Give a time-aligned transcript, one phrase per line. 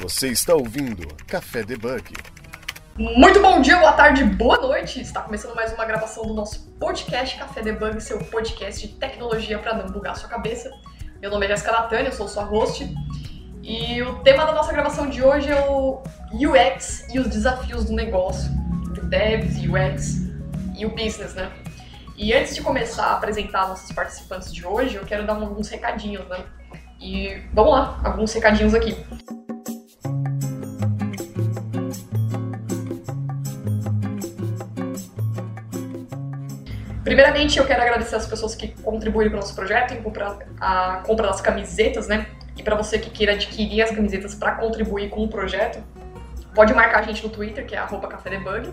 [0.00, 2.14] Você está ouvindo Café Debug.
[2.96, 4.98] Muito bom dia, boa tarde, boa noite!
[4.98, 9.74] Está começando mais uma gravação do nosso podcast Café Debug, seu podcast de tecnologia para
[9.74, 10.70] não bugar sua cabeça.
[11.20, 12.90] Meu nome é Jéssica Natânia, eu sou sua host.
[13.62, 17.92] E o tema da nossa gravação de hoje é o UX e os desafios do
[17.92, 18.50] negócio,
[18.94, 20.30] do devs, UX
[20.78, 21.52] e o business, né?
[22.16, 26.26] E antes de começar a apresentar nossos participantes de hoje, eu quero dar alguns recadinhos,
[26.26, 26.42] né?
[26.98, 28.96] E vamos lá, alguns recadinhos aqui.
[37.20, 41.02] Primeiramente, eu quero agradecer as pessoas que contribuíram para o nosso projeto em comprar a
[41.04, 42.26] compra das camisetas, né?
[42.56, 45.84] E para você que queira adquirir as camisetas para contribuir com o projeto,
[46.54, 48.72] pode marcar a gente no Twitter, que é @cafedebug.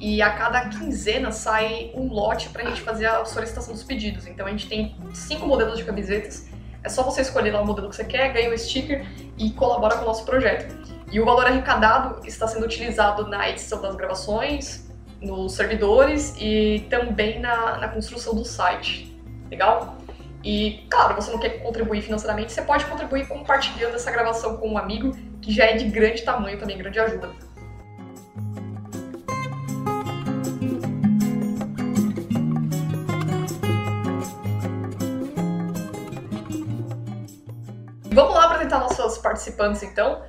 [0.00, 4.26] E a cada quinzena sai um lote para a gente fazer a solicitação dos pedidos.
[4.26, 6.48] Então a gente tem cinco modelos de camisetas
[6.86, 9.04] é só você escolher lá o modelo que você quer, ganha o sticker
[9.36, 10.72] e colabora com o nosso projeto.
[11.10, 14.85] E o valor arrecadado está sendo utilizado na edição das gravações,
[15.26, 19.14] nos servidores e também na, na construção do site.
[19.50, 19.98] Legal?
[20.44, 24.78] E, claro, você não quer contribuir financeiramente, você pode contribuir compartilhando essa gravação com um
[24.78, 27.30] amigo, que já é de grande tamanho também, grande ajuda.
[38.12, 40.22] Vamos lá apresentar nossos participantes então.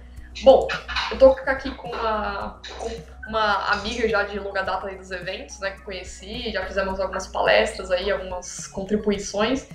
[0.44, 0.68] Bom,
[1.12, 5.72] eu tô aqui com uma, com uma amiga já de longa data dos eventos, né,
[5.72, 9.68] que conheci, já fizemos algumas palestras aí, algumas contribuições.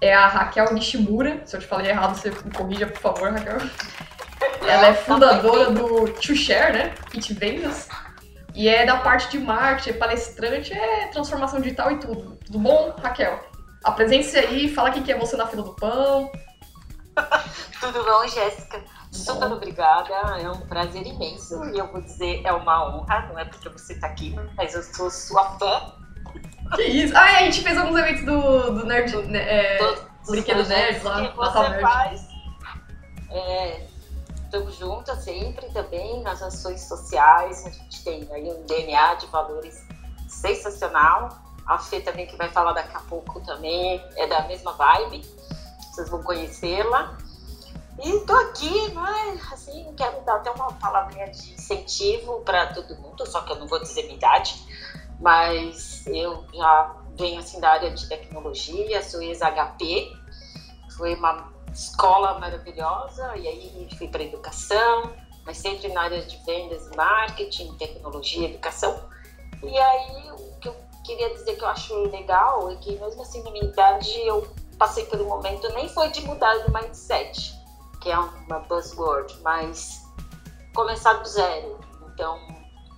[0.00, 3.58] É a Raquel Nishimura, se eu te falei errado, você me corrija, por favor, Raquel.
[4.66, 7.88] Ela é fundadora do To Share, né, Kit Vendas,
[8.54, 12.38] e é da parte de marketing, é palestrante, é transformação digital e tudo.
[12.44, 13.40] Tudo bom, Raquel?
[13.84, 16.30] Apresente-se aí, fala quem que é você na fila do pão,
[17.80, 18.82] Tudo bom, Jéssica?
[19.10, 23.44] Super obrigada, é um prazer imenso e eu vou dizer, é uma honra, não é
[23.44, 25.92] porque você está aqui, mas eu sou sua fã.
[26.74, 27.16] Que isso?
[27.16, 31.28] Ah, é, a gente fez alguns eventos do, do Nerd, né, é, Brinquedo Nerd lá,
[31.28, 31.80] que você Nerd.
[31.80, 32.28] faz.
[34.44, 39.26] Estamos é, juntas sempre também nas ações sociais, a gente tem aí um DNA de
[39.28, 39.82] valores
[40.28, 41.30] sensacional.
[41.66, 45.22] A Fê também, que vai falar daqui a pouco também, é da mesma vibe
[45.98, 47.18] vocês vão conhecê-la.
[48.02, 53.26] E tô aqui, mas assim, quero dar até uma palavrinha de incentivo para todo mundo,
[53.26, 54.54] só que eu não vou dizer minha idade,
[55.18, 60.16] mas eu já venho assim da área de tecnologia, sou ex-HP,
[60.96, 65.12] foi uma escola maravilhosa, e aí fui para educação,
[65.44, 69.08] mas sempre na área de vendas marketing, tecnologia, educação.
[69.60, 73.42] E aí o que eu queria dizer que eu acho legal é que mesmo assim
[73.42, 74.46] na minha idade eu
[74.78, 77.52] passei por um momento, nem foi de mudar de mindset,
[78.00, 80.06] que é uma buzzword, mas
[80.74, 81.78] começar do zero.
[82.14, 82.38] Então,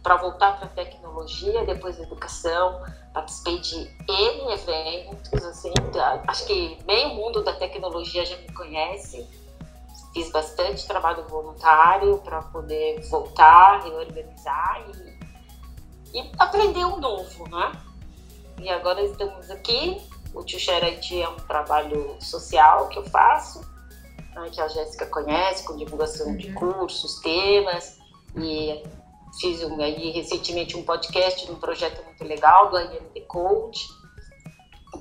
[0.02, 2.82] para voltar para a tecnologia, depois da educação,
[3.12, 3.76] participei de
[4.08, 5.72] N eventos, assim,
[6.26, 9.26] acho que meio mundo da tecnologia já me conhece.
[10.12, 14.84] Fiz bastante trabalho voluntário para poder voltar, reorganizar
[16.12, 17.72] e, e aprender um novo, né?
[18.58, 20.02] E agora estamos aqui
[20.34, 23.60] o Tio Xerete é um trabalho social que eu faço,
[24.34, 26.36] né, que a Jéssica conhece, com divulgação uhum.
[26.36, 27.98] de cursos, temas,
[28.36, 28.82] e
[29.40, 33.88] fiz um, aí, recentemente um podcast de um projeto muito legal do IMD Code.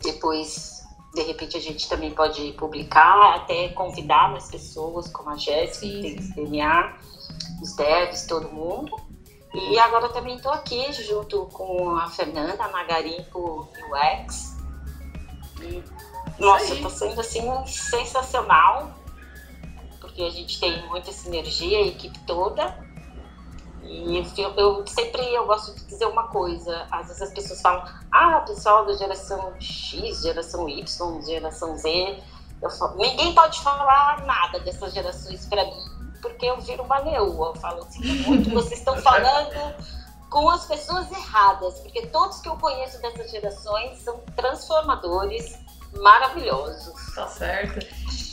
[0.04, 5.86] Depois, de repente, a gente também pode publicar, até convidar mais pessoas, como a Jéssica,
[5.88, 6.98] que tem esse DNA,
[7.62, 8.96] os devs, todo mundo.
[9.54, 14.59] E agora também estou aqui junto com a Fernanda Magarimpo UX,
[15.64, 15.84] e,
[16.40, 18.92] nossa, está sendo assim sensacional,
[20.00, 22.78] porque a gente tem muita sinergia, a equipe toda.
[23.84, 26.88] E eu, eu, sempre eu gosto de dizer uma coisa.
[26.92, 32.20] Às vezes as pessoas falam, ah, pessoal da geração X, geração Y, geração Z.
[32.62, 35.86] Eu falo, ninguém pode falar nada dessas gerações para mim,
[36.22, 37.48] porque eu viro uma leoa.
[37.48, 39.76] Eu falo assim, muito, vocês estão falando
[40.30, 45.58] com as pessoas erradas, porque todos que eu conheço dessas gerações são transformadores
[45.98, 46.94] maravilhosos.
[47.16, 47.86] Tá certo.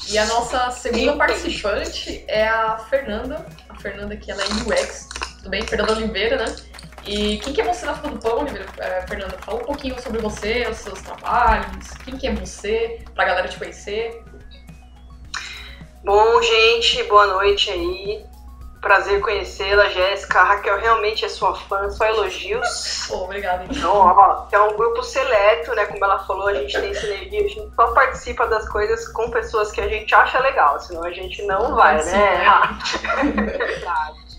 [0.09, 3.47] E a nossa segunda participante é a Fernanda.
[3.69, 5.09] A Fernanda que ela é UX,
[5.39, 5.63] tudo bem?
[5.63, 6.57] Fernanda Oliveira, né?
[7.05, 8.45] E quem que é você na fila do pão,
[8.79, 9.39] é, Fernanda?
[9.39, 13.57] Fala um pouquinho sobre você, os seus trabalhos, quem que é você, pra galera te
[13.57, 14.23] conhecer.
[16.05, 18.27] Bom, gente, boa noite aí
[18.87, 20.41] prazer conhecê-la, Jéssica.
[20.41, 23.11] A Raquel realmente é sua fã, só elogios.
[23.11, 23.65] Obrigada.
[23.69, 25.87] Então, ó, é um grupo seleto, né?
[25.87, 29.73] Como ela falou, a gente tem sinergia, a gente só participa das coisas com pessoas
[29.73, 32.49] que a gente acha legal, senão a gente não vai, né?
[33.35, 34.27] Verdade.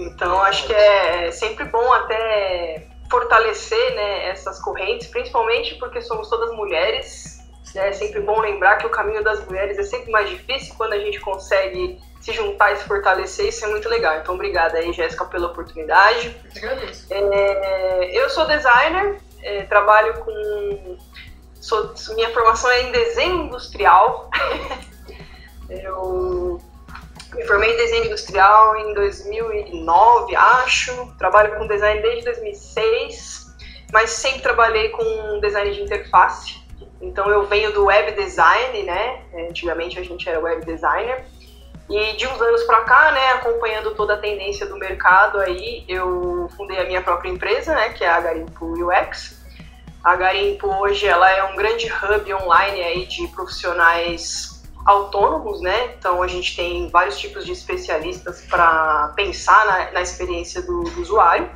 [0.00, 6.54] Então, acho que é sempre bom até fortalecer né, essas correntes, principalmente porque somos todas
[6.54, 7.40] mulheres.
[7.74, 7.88] né?
[7.88, 11.00] É sempre bom lembrar que o caminho das mulheres é sempre mais difícil quando a
[11.00, 11.98] gente consegue
[12.28, 14.18] se juntar e se fortalecer, isso é muito legal.
[14.18, 16.36] Então, obrigada aí, Jéssica, pela oportunidade.
[16.56, 17.06] Agradeço.
[17.10, 20.98] É, eu sou designer, é, trabalho com.
[21.54, 24.30] Sou, minha formação é em desenho industrial.
[25.68, 26.60] eu
[27.34, 31.14] me formei em desenho industrial em 2009, acho.
[31.18, 33.56] Trabalho com design desde 2006,
[33.92, 36.58] mas sempre trabalhei com design de interface.
[37.00, 39.22] Então eu venho do web design, né?
[39.48, 41.24] Antigamente a gente era web designer.
[41.88, 46.50] E de uns anos para cá, né, acompanhando toda a tendência do mercado aí, eu
[46.56, 49.38] fundei a minha própria empresa, né, que é a Garimpo UX.
[50.04, 55.94] A Garimpo hoje ela é um grande hub online aí de profissionais autônomos, né?
[55.98, 61.02] Então a gente tem vários tipos de especialistas para pensar na, na, experiência do, do,
[61.02, 61.50] usuário.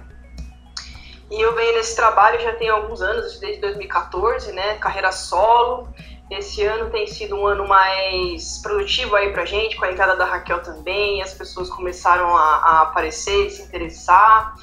[1.31, 4.75] E eu venho nesse trabalho já tem alguns anos, desde 2014, né?
[4.75, 5.89] Carreira solo.
[6.31, 10.25] Esse ano tem sido um ano mais produtivo aí pra gente, com a entrada da
[10.25, 11.23] Raquel também.
[11.23, 14.55] As pessoas começaram a, a aparecer, se interessar.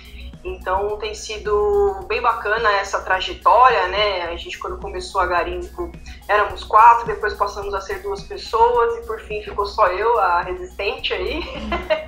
[0.44, 4.24] Então tem sido bem bacana essa trajetória, né?
[4.24, 5.92] A gente quando começou a Garimpo
[6.28, 10.42] éramos quatro, depois passamos a ser duas pessoas e por fim ficou só eu, a
[10.42, 11.42] resistente aí.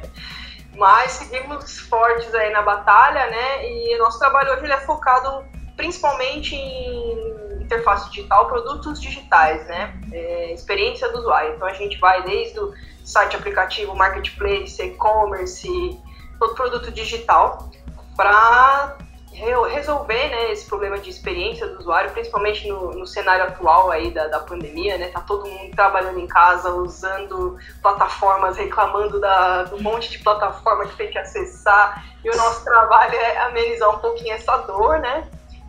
[0.76, 3.70] Mas seguimos fortes aí na batalha, né?
[3.70, 5.44] E nosso trabalho hoje é focado
[5.76, 7.41] principalmente em
[7.72, 9.94] interface digital, produtos digitais, né?
[10.12, 11.56] É, experiência do usuário.
[11.56, 12.74] Então a gente vai desde o
[13.04, 16.00] site, aplicativo, marketplace, e-commerce,
[16.38, 17.70] todo produto digital
[18.16, 18.98] para
[19.34, 24.28] resolver né, esse problema de experiência do usuário, principalmente no, no cenário atual aí da,
[24.28, 25.08] da, pandemia, né?
[25.08, 30.98] Tá todo mundo trabalhando em casa, usando plataformas, reclamando da, do monte de plataforma que
[30.98, 32.06] tem que acessar.
[32.24, 35.28] E o nosso trabalho é amenizar um pouquinho essa dor, né?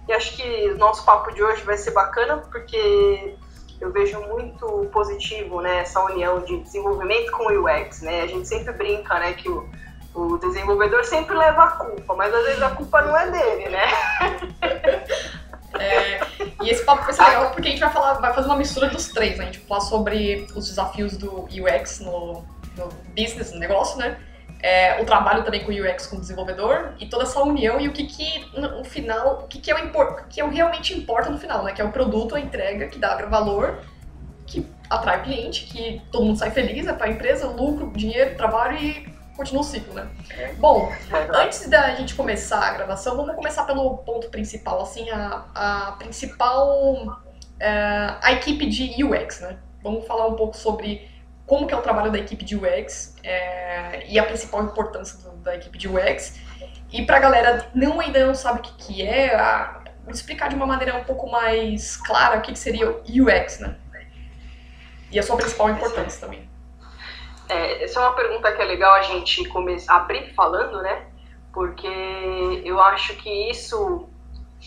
[0.09, 3.35] E acho que o nosso papo de hoje vai ser bacana, porque
[3.81, 8.23] eu vejo muito positivo né, essa união de desenvolvimento com o UX, né?
[8.23, 9.69] A gente sempre brinca, né, que o
[10.15, 13.87] o desenvolvedor sempre leva a culpa, mas às vezes a culpa não é dele, né?
[15.81, 16.21] É,
[16.63, 18.91] e esse papo vai ser legal porque a gente vai falar, vai fazer uma mistura
[18.91, 19.45] dos três, né?
[19.45, 22.45] A gente vai falar sobre os desafios do UX no,
[22.77, 24.21] no business, no negócio, né?
[24.63, 27.93] É, o trabalho também com o UX como desenvolvedor e toda essa união e o
[27.93, 31.29] que que no final, o que que é o, impor, que é o realmente importa
[31.31, 31.73] no final, né?
[31.73, 33.81] Que é o produto, a entrega que dá valor,
[34.47, 38.37] que atrai o cliente, que todo mundo sai feliz, é para a empresa, lucro, dinheiro,
[38.37, 40.09] trabalho e continua o ciclo, né?
[40.59, 40.93] Bom,
[41.35, 47.21] antes da gente começar a gravação, vamos começar pelo ponto principal, assim, a, a principal,
[47.59, 49.59] é, a equipe de UX, né?
[49.83, 51.11] Vamos falar um pouco sobre
[51.53, 55.37] como que é o trabalho da equipe de UX é, e a principal importância do,
[55.37, 56.41] da equipe de UX.
[56.91, 60.65] E pra galera não ainda não sabe o que, que é, a, explicar de uma
[60.65, 63.77] maneira um pouco mais clara o que, que seria o UX, né?
[65.11, 66.49] E a sua principal importância também.
[67.51, 71.05] É, essa é uma pergunta que é legal a gente começar, abrir falando, né?
[71.53, 74.09] Porque eu acho que isso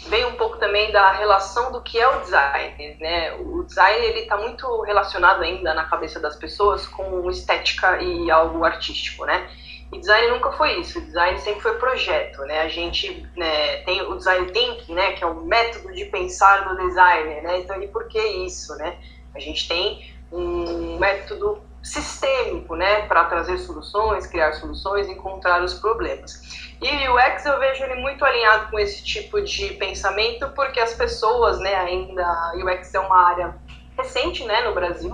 [0.08, 3.34] vem um pouco também da relação do que é o design, né?
[3.36, 8.64] O design ele está muito relacionado ainda na cabeça das pessoas com estética e algo
[8.64, 9.50] artístico, né?
[9.94, 11.00] E design nunca foi isso.
[11.00, 12.62] Design sempre foi projeto, né?
[12.62, 15.14] A gente né, tem o design thinking, né?
[15.14, 17.60] Que é o método de pensar do designer, né?
[17.60, 18.98] Então, e por que isso, né?
[19.34, 26.42] A gente tem um método sistêmico, né, para trazer soluções, criar soluções, encontrar os problemas.
[26.82, 30.94] E o UX eu vejo ele muito alinhado com esse tipo de pensamento, porque as
[30.96, 33.56] pessoas, né, ainda o UX é uma área
[33.96, 35.12] recente, né, no Brasil,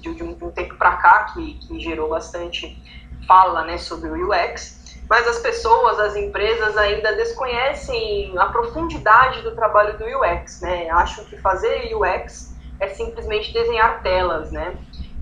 [0.00, 2.82] de, de, um, de, um, tempo para cá que, que gerou bastante
[3.28, 4.80] fala, né, sobre o UX.
[5.10, 10.88] Mas as pessoas, as empresas ainda desconhecem a profundidade do trabalho do UX, né?
[10.88, 14.74] Acham que fazer UX é simplesmente desenhar telas, né?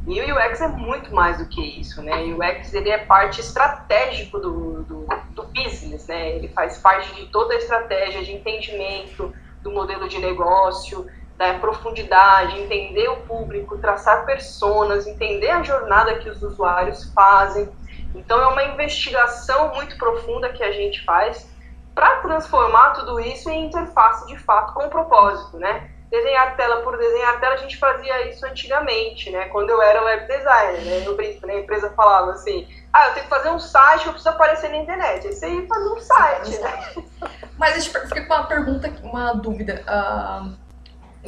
[0.07, 2.17] E o UX é muito mais do que isso, né?
[2.23, 6.37] O UX ele é parte estratégico do, do, do, business, né?
[6.37, 12.59] Ele faz parte de toda a estratégia de entendimento do modelo de negócio, da profundidade,
[12.59, 17.69] entender o público, traçar personas, entender a jornada que os usuários fazem.
[18.15, 21.49] Então é uma investigação muito profunda que a gente faz
[21.95, 25.91] para transformar tudo isso em interface de fato com propósito, né?
[26.11, 29.47] Desenhar tela por desenhar tela, a gente fazia isso antigamente, né?
[29.47, 31.03] Quando eu era web designer, né?
[31.07, 31.55] Eu brinco, né?
[31.55, 34.79] A empresa falava assim, ah, eu tenho que fazer um site, eu preciso aparecer na
[34.79, 35.27] internet.
[35.27, 37.31] Aí você ia fazer um site, né?
[37.57, 39.85] Mas eu fiquei com uma pergunta, uma dúvida.
[39.87, 40.57] Uh,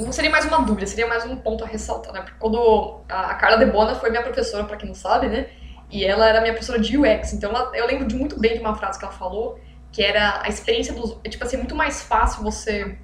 [0.03, 2.23] não seria mais uma dúvida, seria mais um ponto a ressaltar, né?
[2.23, 5.51] Porque quando a Carla Debona foi minha professora, para quem não sabe, né?
[5.91, 8.61] E ela era minha professora de UX, então ela, eu lembro de muito bem de
[8.61, 9.61] uma frase que ela falou,
[9.93, 11.19] que era a experiência dos.
[11.29, 12.99] Tipo assim, é muito mais fácil você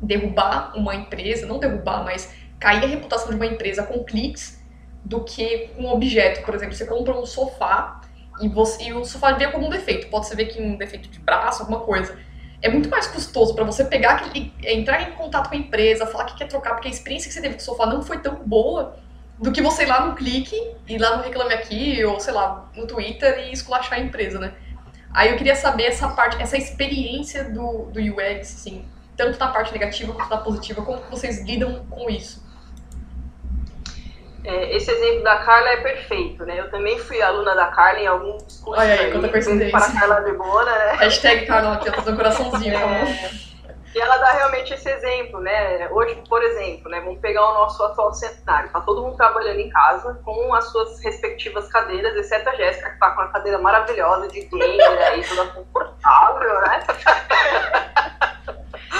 [0.00, 4.62] derrubar uma empresa, não derrubar, mas cair a reputação de uma empresa com cliques
[5.04, 6.44] do que um objeto.
[6.44, 8.00] Por exemplo, você compra um sofá
[8.40, 10.08] e, você, e o sofá veio com algum defeito.
[10.08, 12.18] Pode ser que um defeito de braço, alguma coisa.
[12.62, 16.24] É muito mais custoso para você pegar aquele, entrar em contato com a empresa, falar
[16.24, 18.34] que quer trocar, porque a experiência que você teve com o sofá não foi tão
[18.44, 18.96] boa
[19.38, 20.56] do que você ir lá no clique,
[20.88, 24.54] ir lá no Reclame Aqui, ou sei lá, no Twitter e esculachar a empresa, né?
[25.12, 28.84] Aí eu queria saber essa parte, essa experiência do, do UX, assim,
[29.16, 32.44] tanto na parte negativa quanto na positiva, como vocês lidam com isso?
[34.46, 36.60] É, esse exemplo da Carla é perfeito, né?
[36.60, 38.84] Eu também fui aluna da Carla em alguns cursos.
[38.84, 39.72] Olha aí, quanta coincidência.
[39.72, 40.92] Para Carla Debona, né?
[41.00, 43.30] Hashtag Carla aqui, eu tô dando coraçãozinho, é,
[43.92, 45.88] E ela dá realmente esse exemplo, né?
[45.90, 47.00] Hoje, por exemplo, né?
[47.00, 48.70] Vamos pegar o nosso atual cenário.
[48.70, 53.00] Tá todo mundo trabalhando em casa com as suas respectivas cadeiras, exceto a Jéssica, que
[53.00, 56.86] tá com uma cadeira maravilhosa de gamer aí, toda confortável, né?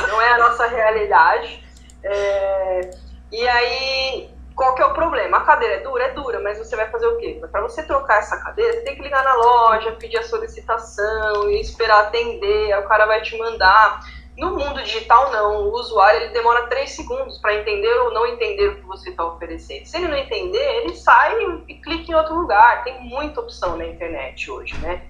[0.08, 1.64] Não é a nossa realidade.
[2.02, 2.90] É...
[3.32, 5.38] E aí, qual que é o problema?
[5.38, 6.04] A cadeira é dura?
[6.04, 7.40] É dura, mas você vai fazer o quê?
[7.52, 12.04] Para você trocar essa cadeira, você tem que ligar na loja, pedir a solicitação esperar
[12.04, 14.00] atender, aí o cara vai te mandar.
[14.36, 15.68] No mundo digital, não.
[15.68, 19.24] O usuário ele demora três segundos para entender ou não entender o que você está
[19.24, 19.86] oferecendo.
[19.86, 21.34] Se ele não entender, ele sai
[21.66, 22.84] e clica em outro lugar.
[22.84, 25.02] Tem muita opção na internet hoje, né?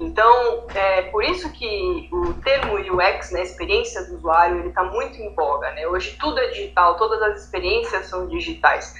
[0.00, 5.16] Então, é por isso que o termo UX, né, experiência do usuário, ele está muito
[5.20, 5.86] em voga, né?
[5.86, 8.94] Hoje tudo é digital, todas as experiências são digitais.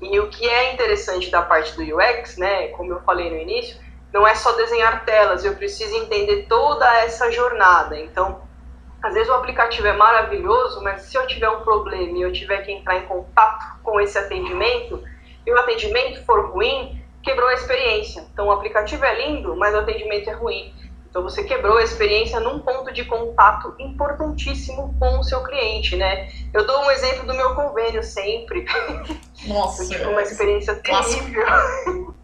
[0.00, 3.78] E o que é interessante da parte do UX, né, como eu falei no início,
[4.12, 7.98] não é só desenhar telas, eu preciso entender toda essa jornada.
[7.98, 8.45] Então,
[9.06, 12.58] às vezes o aplicativo é maravilhoso, mas se eu tiver um problema e eu tiver
[12.62, 15.00] que entrar em contato com esse atendimento,
[15.46, 18.26] e o atendimento for ruim, quebrou a experiência.
[18.32, 20.74] Então o aplicativo é lindo, mas o atendimento é ruim.
[21.08, 26.28] Então você quebrou a experiência num ponto de contato importantíssimo com o seu cliente, né?
[26.52, 28.66] Eu dou um exemplo do meu convênio sempre.
[29.46, 31.46] Nossa, eu tive uma experiência terrível.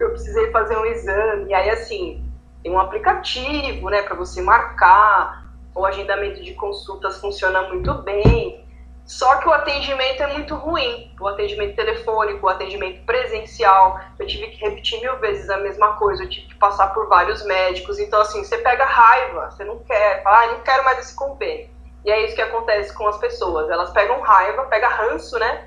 [0.00, 2.24] eu precisei fazer um exame e aí assim,
[2.62, 5.45] tem um aplicativo, né, para você marcar
[5.76, 8.66] o agendamento de consultas funciona muito bem,
[9.04, 11.14] só que o atendimento é muito ruim.
[11.20, 16.24] O atendimento telefônico, o atendimento presencial, eu tive que repetir mil vezes a mesma coisa,
[16.24, 18.00] eu tive que passar por vários médicos.
[18.00, 21.70] Então, assim, você pega raiva, você não quer, fala, ah, não quero mais esse convênio.
[22.04, 23.70] E é isso que acontece com as pessoas.
[23.70, 25.66] Elas pegam raiva, pega ranço, né?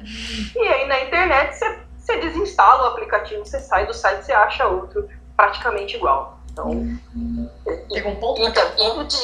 [0.56, 4.68] E aí na internet você, você desinstala o aplicativo, você sai do site, você acha
[4.68, 6.38] outro praticamente igual.
[6.51, 6.70] Então,
[7.89, 9.18] Pegou um ponto então indo, de,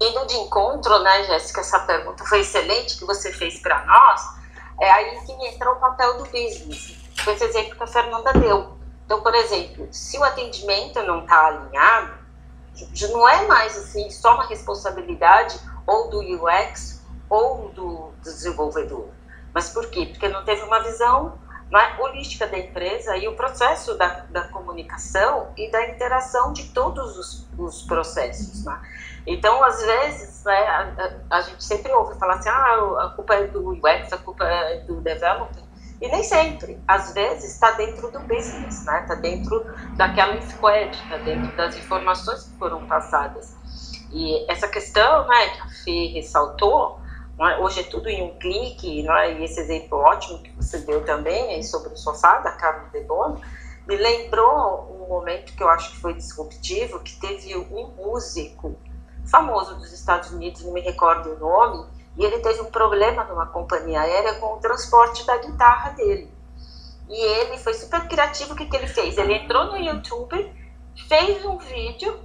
[0.00, 4.22] indo de encontro, né, Jéssica, essa pergunta foi excelente que você fez para nós.
[4.80, 6.96] É aí que entra o papel do business.
[7.16, 8.76] Foi esse exemplo que a Fernanda deu.
[9.04, 12.14] Então, por exemplo, se o atendimento não está alinhado,
[13.10, 19.08] não é mais assim só uma responsabilidade ou do UX ou do desenvolvedor.
[19.54, 20.06] Mas por quê?
[20.06, 21.38] Porque não teve uma visão
[21.70, 27.16] né, holística da empresa e o processo da, da comunicação e da interação de todos
[27.18, 28.64] os, os processos.
[28.64, 28.80] Né?
[29.26, 33.34] Então, às vezes, né, a, a, a, gente sempre ouve falar assim, ah, a culpa
[33.34, 35.66] é do UX, a culpa é do developer,
[36.00, 36.78] e nem sempre.
[36.86, 39.06] Às vezes está dentro do business, está né?
[39.08, 39.64] Tá dentro
[39.96, 43.56] daquela squad, está dentro das informações que foram passadas.
[44.12, 47.00] E essa questão né, que a Fê ressaltou?
[47.38, 49.34] Hoje é tudo em um clique, é?
[49.34, 53.38] e esse exemplo ótimo que você deu também sobre o sofá da Carmen de Bono,
[53.86, 58.78] me lembrou um momento que eu acho que foi disruptivo, que teve um músico
[59.26, 63.46] famoso dos Estados Unidos, não me recordo o nome, e ele teve um problema numa
[63.46, 66.32] companhia aérea com o transporte da guitarra dele.
[67.06, 69.18] E ele foi super criativo, o que, que ele fez?
[69.18, 70.52] Ele entrou no YouTube,
[71.06, 72.18] fez um vídeo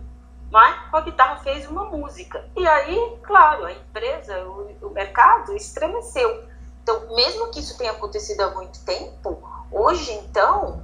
[0.51, 2.45] mas com a guitarra fez uma música.
[2.57, 6.43] E aí, claro, a empresa, o, o mercado estremeceu.
[6.83, 9.41] Então, mesmo que isso tenha acontecido há muito tempo,
[9.71, 10.83] hoje então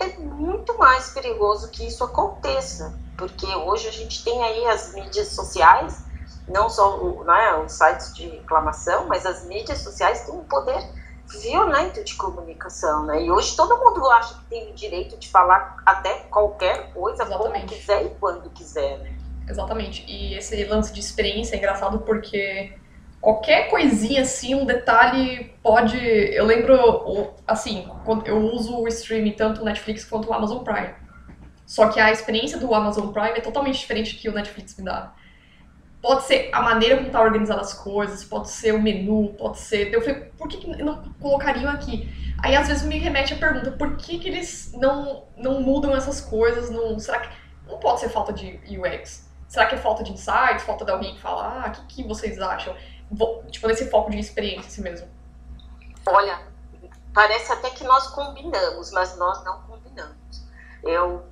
[0.00, 5.28] é muito mais perigoso que isso aconteça, porque hoje a gente tem aí as mídias
[5.28, 6.02] sociais,
[6.48, 10.82] não só o, é os sites de reclamação, mas as mídias sociais têm um poder
[11.40, 13.24] violento de comunicação, né?
[13.24, 17.60] E hoje todo mundo acha que tem o direito de falar até qualquer coisa, Exatamente.
[17.60, 19.16] como quiser e quando quiser, né?
[19.48, 20.04] Exatamente.
[20.08, 22.76] E esse lance de experiência é engraçado porque
[23.20, 25.98] qualquer coisinha assim, um detalhe pode.
[25.98, 30.94] Eu lembro, assim, quando eu uso o streaming tanto o Netflix quanto o Amazon Prime.
[31.66, 35.14] Só que a experiência do Amazon Prime é totalmente diferente que o Netflix me dá.
[36.04, 39.90] Pode ser a maneira como tá organizada as coisas, pode ser o menu, pode ser.
[39.90, 42.06] Eu falei, por que, que não colocariam aqui?
[42.42, 46.20] Aí às vezes me remete a pergunta, por que, que eles não, não mudam essas
[46.20, 46.68] coisas?
[46.68, 47.34] Não, será que.
[47.66, 49.30] Não pode ser falta de UX.
[49.48, 51.64] Será que é falta de insights, falta de alguém falar?
[51.64, 52.76] Ah, o que, que vocês acham?
[53.50, 55.08] tipo, nesse foco de experiência assim mesmo?
[56.04, 56.38] Olha,
[57.14, 60.44] parece até que nós combinamos, mas nós não combinamos.
[60.82, 61.24] Eu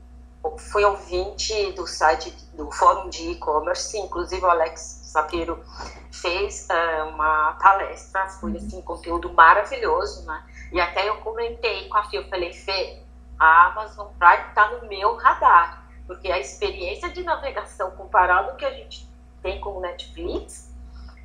[0.58, 5.62] fui ouvinte do site do fórum de e-commerce, inclusive o Alex Sapiro
[6.10, 8.56] fez uh, uma palestra, foi uhum.
[8.56, 10.44] assim, conteúdo maravilhoso, né?
[10.72, 13.02] E até eu comentei com a Fê, eu falei, Fê,
[13.38, 18.64] a Amazon Prime está no meu radar, porque a experiência de navegação comparado ao que
[18.64, 19.08] a gente
[19.42, 20.72] tem com o Netflix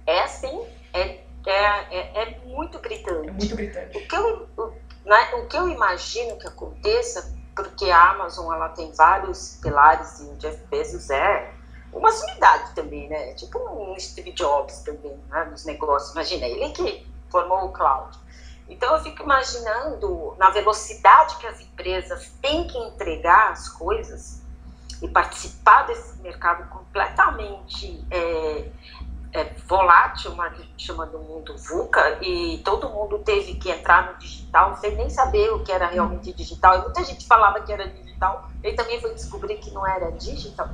[0.06, 1.56] é assim, é, é,
[1.92, 3.30] é, é muito gritante.
[3.30, 3.98] É muito gritante.
[3.98, 4.74] O que, eu, o,
[5.06, 10.24] né, o que eu imagino que aconteça, porque a Amazon ela tem vários pilares e
[10.26, 11.54] o Jeff Bezos é
[11.92, 13.34] uma sumidade também, né?
[13.34, 15.46] Tipo um Steve Jobs também, né?
[15.46, 16.12] Nos negócios.
[16.12, 18.16] Imagina, ele que formou o cloud.
[18.70, 24.42] Então eu fico imaginando na velocidade que as empresas têm que entregar as coisas
[25.02, 28.70] e participar desse mercado completamente é,
[29.34, 34.18] é, volátil, mas que chama do mundo VUCA, e todo mundo teve que entrar no
[34.18, 36.80] digital sem nem saber o que era realmente digital.
[36.80, 40.70] E muita gente falava que era digital, e também foi descobrir que não era digital.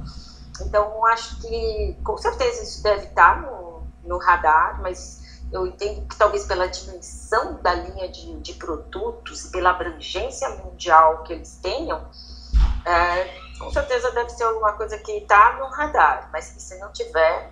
[0.61, 6.15] Então, acho que com certeza isso deve estar no, no radar, mas eu entendo que
[6.15, 12.03] talvez pela dimensão da linha de, de produtos pela abrangência mundial que eles tenham,
[12.85, 16.91] é, com certeza deve ser alguma coisa que está no radar, mas que se não
[16.91, 17.51] tiver,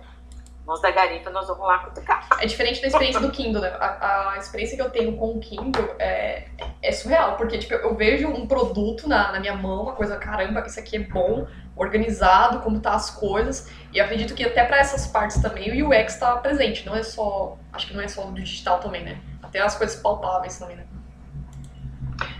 [0.66, 2.26] nós da Garipa, nós vamos lá cutucar.
[2.40, 3.68] É diferente da experiência do Kindle, né?
[3.80, 6.44] A, a, experiência que eu tenho com o Kindle é,
[6.80, 10.64] é surreal, porque tipo, eu vejo um produto na, na minha mão, uma coisa, caramba,
[10.66, 15.06] isso aqui é bom, organizado, como tá as coisas, e acredito que até para essas
[15.06, 18.34] partes também o UX está presente, não é só, acho que não é só do
[18.34, 19.20] digital também, né?
[19.42, 20.86] Até as coisas palpáveis também, né?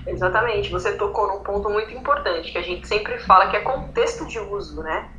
[0.07, 4.27] Exatamente, você tocou num ponto muito importante, que a gente sempre fala que é contexto
[4.27, 5.11] de uso, né?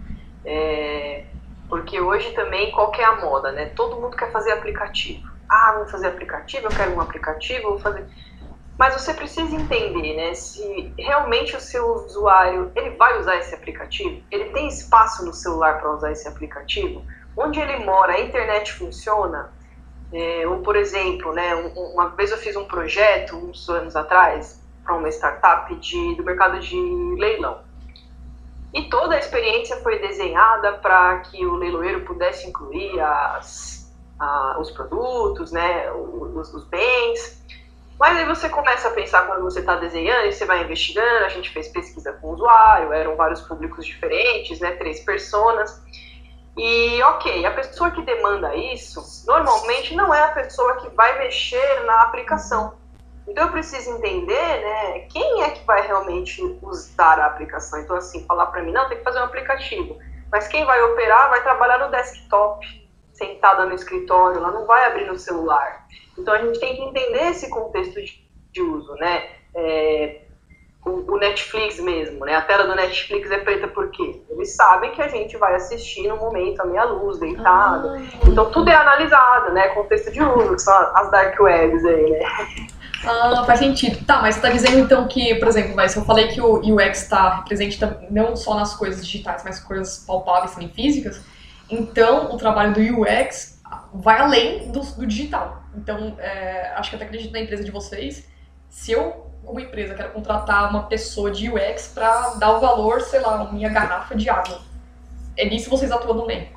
[0.45, 1.25] É,
[1.69, 3.67] porque hoje também, qual que é a moda, né?
[3.67, 5.23] Todo mundo quer fazer aplicativo.
[5.49, 8.07] Ah, vou fazer aplicativo, eu quero um aplicativo, vou fazer...
[8.77, 14.23] Mas você precisa entender, né, se realmente o seu usuário, ele vai usar esse aplicativo?
[14.31, 17.05] Ele tem espaço no celular para usar esse aplicativo?
[17.37, 19.53] Onde ele mora, a internet funciona?
[20.11, 24.95] É, ou, por exemplo, né, uma vez eu fiz um projeto, uns anos atrás, para
[24.95, 26.75] uma startup de, do mercado de
[27.17, 27.63] leilão.
[28.73, 34.71] E toda a experiência foi desenhada para que o leiloeiro pudesse incluir as, a, os
[34.71, 37.43] produtos, né, os, os, bens.
[37.99, 41.25] Mas aí você começa a pensar quando você está desenhando e você vai investigando.
[41.25, 45.79] A gente fez pesquisa com o usuário, eram vários públicos diferentes, né, três personas.
[46.57, 51.83] E ok, a pessoa que demanda isso normalmente não é a pessoa que vai mexer
[51.85, 52.73] na aplicação
[53.27, 57.79] então eu preciso entender, né, quem é que vai realmente usar a aplicação.
[57.79, 59.97] Então assim, falar para mim, não, tem que fazer um aplicativo.
[60.31, 62.65] Mas quem vai operar vai trabalhar no desktop,
[63.13, 65.87] sentada no escritório, ela não vai abrir no celular.
[66.17, 69.29] Então a gente tem que entender esse contexto de, de uso, né?
[69.55, 70.21] É,
[70.85, 72.35] o, o, Netflix mesmo, né?
[72.35, 74.21] A tela do Netflix é preta por quê?
[74.29, 77.89] Eles sabem que a gente vai assistir no momento a meia luz, deitado.
[77.89, 78.01] Ah.
[78.27, 79.69] Então tudo é analisado, né?
[79.69, 82.19] Contexto de uso, que são as dark webs aí, né?
[83.05, 84.05] Ah, faz sentido.
[84.05, 87.03] Tá, mas você tá dizendo então que, por exemplo, mas eu falei que o UX
[87.03, 91.21] está presente não só nas coisas digitais, mas coisas palpáveis também físicas.
[91.69, 93.61] Então, o trabalho do UX
[93.93, 95.63] vai além do, do digital.
[95.75, 98.27] Então, é, acho que até acredito na empresa de vocês.
[98.69, 103.19] Se eu, como empresa, quero contratar uma pessoa de UX para dar o valor, sei
[103.19, 104.61] lá, minha garrafa de água,
[105.35, 106.52] é nisso vocês atuam também.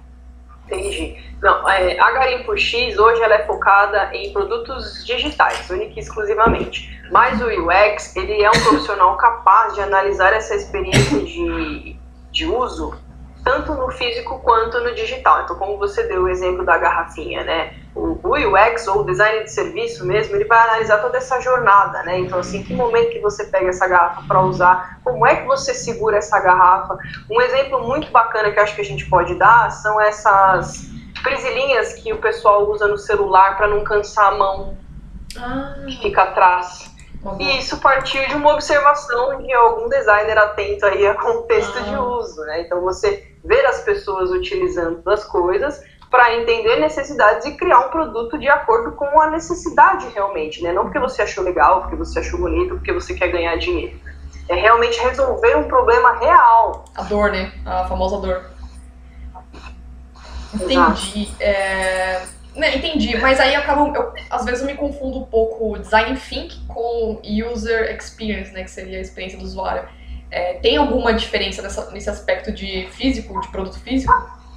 [0.67, 1.17] Entendi.
[1.41, 7.01] Não, é, a Garimpo X hoje ela é focada em produtos digitais, única e exclusivamente.
[7.11, 11.97] Mas o UX, ele é um profissional capaz de analisar essa experiência de,
[12.33, 12.99] de uso
[13.47, 15.43] tanto no físico quanto no digital.
[15.45, 17.75] Então, como você deu o exemplo da garrafinha, né?
[17.95, 22.19] O, UX ou o design de serviço mesmo, ele vai analisar toda essa jornada, né?
[22.19, 25.73] Então, assim, que momento que você pega essa garrafa para usar, como é que você
[25.73, 26.99] segura essa garrafa.
[27.31, 30.91] Um exemplo muito bacana que acho que a gente pode dar são essas
[31.23, 34.77] presilhinhas que o pessoal usa no celular para não cansar a mão
[35.39, 35.85] ah.
[35.87, 36.96] que fica atrás.
[37.39, 41.83] E isso partiu de uma observação de algum designer atento aí a contexto ah.
[41.83, 42.63] de uso, né?
[42.63, 48.39] Então você ver as pessoas utilizando as coisas para entender necessidades e criar um produto
[48.39, 50.73] de acordo com a necessidade realmente, né?
[50.73, 53.99] Não porque você achou legal, porque você achou bonito, porque você quer ganhar dinheiro.
[54.49, 56.85] É realmente resolver um problema real.
[56.95, 57.53] A dor, né?
[57.65, 58.45] A famosa dor.
[60.55, 61.35] Entendi.
[61.41, 62.23] É...
[62.57, 66.59] Né, entendi, mas aí acabo, eu, às vezes eu me confundo um pouco design think
[66.67, 67.21] com
[67.53, 69.87] user experience, né, que seria a experiência do usuário.
[70.31, 74.13] É, tem alguma diferença nessa, nesse aspecto de físico, de produto físico?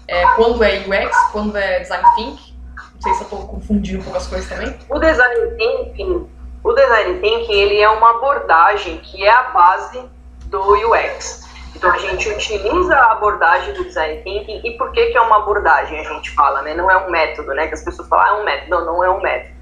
[0.08, 2.54] É, quando é UX, quando é design think?
[2.96, 4.76] Não sei se eu estou confundindo um pouco as coisas também.
[4.90, 6.30] O design thinking,
[6.64, 10.02] o design thinking ele é uma abordagem que é a base
[10.46, 10.60] do
[10.90, 11.49] UX.
[11.76, 15.38] Então a gente utiliza a abordagem do design thinking e por que que é uma
[15.38, 16.74] abordagem a gente fala, né?
[16.74, 17.68] Não é um método, né?
[17.68, 18.70] Que as pessoas falam, ah, é um método.
[18.70, 19.54] Não, não é um método.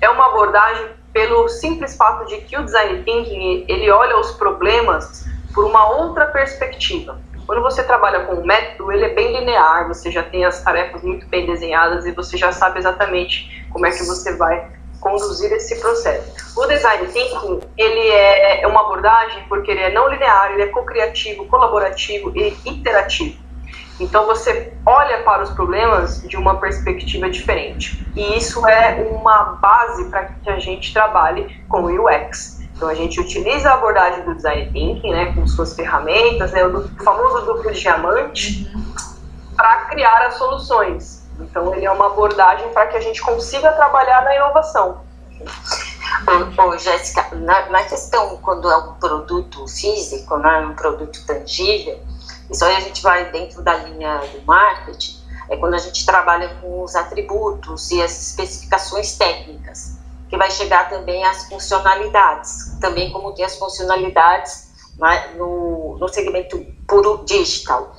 [0.00, 5.26] É uma abordagem pelo simples fato de que o design thinking ele olha os problemas
[5.52, 7.18] por uma outra perspectiva.
[7.46, 11.02] Quando você trabalha com um método, ele é bem linear, você já tem as tarefas
[11.02, 14.68] muito bem desenhadas e você já sabe exatamente como é que você vai
[15.00, 16.58] conduzir esse processo.
[16.58, 21.46] O design thinking, ele é uma abordagem porque ele é não linear, ele é co-criativo,
[21.46, 23.50] colaborativo e interativo.
[23.98, 28.06] Então você olha para os problemas de uma perspectiva diferente.
[28.16, 32.60] E isso é uma base para que a gente trabalhe com o UX.
[32.74, 36.88] Então a gente utiliza a abordagem do design thinking, né, com suas ferramentas, né, o
[37.04, 38.94] famoso duplo diamante, uhum.
[39.54, 41.19] para criar as soluções.
[41.42, 45.00] Então ele é uma abordagem para que a gente consiga trabalhar na inovação.
[46.58, 51.98] Ô, Jéssica, na, na, questão quando é um produto físico, né, um produto tangível,
[52.50, 56.48] isso aí a gente vai dentro da linha do marketing, é quando a gente trabalha
[56.60, 59.98] com os atributos e as especificações técnicas
[60.28, 66.64] que vai chegar também às funcionalidades, também como tem as funcionalidades né, no, no segmento
[66.86, 67.96] puro digital.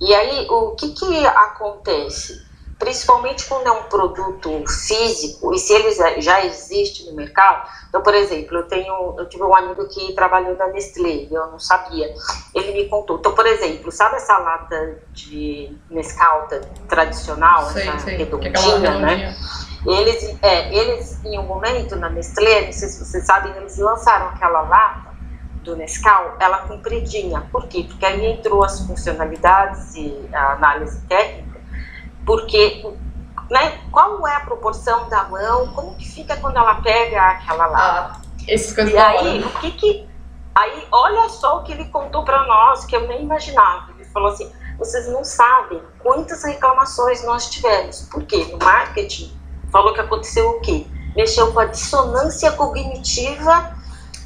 [0.00, 2.42] E aí, o que, que acontece?
[2.84, 8.14] Principalmente quando é um produto físico, e se ele já existe no mercado, então, por
[8.14, 12.12] exemplo, eu tenho, eu tive um amigo que trabalhou na Nestlé, eu não sabia,
[12.54, 13.16] ele me contou.
[13.16, 16.46] Então, por exemplo, sabe essa lata de Nescau
[16.86, 19.34] tradicional, sei, essa sei, redondinha, né?
[19.86, 24.26] Eles, é, eles, em um momento na Nestlé, não sei se vocês sabem, eles lançaram
[24.28, 25.14] aquela lata
[25.62, 27.48] do Nescau, ela compridinha.
[27.50, 27.86] Por quê?
[27.88, 31.43] Porque aí entrou as funcionalidades e a análise técnica,
[32.24, 32.84] porque
[33.50, 38.18] né, qual é a proporção da mão, como que fica quando ela pega aquela lata.
[38.18, 40.08] Ah, esses e aí, o que que...
[40.54, 43.90] Aí, olha só o que ele contou para nós, que eu nem imaginava.
[43.92, 48.02] Ele falou assim, vocês não sabem quantas reclamações nós tivemos.
[48.02, 48.48] Por quê?
[48.50, 49.36] No marketing,
[49.70, 50.86] falou que aconteceu o quê?
[51.16, 53.76] Mexeu com a dissonância cognitiva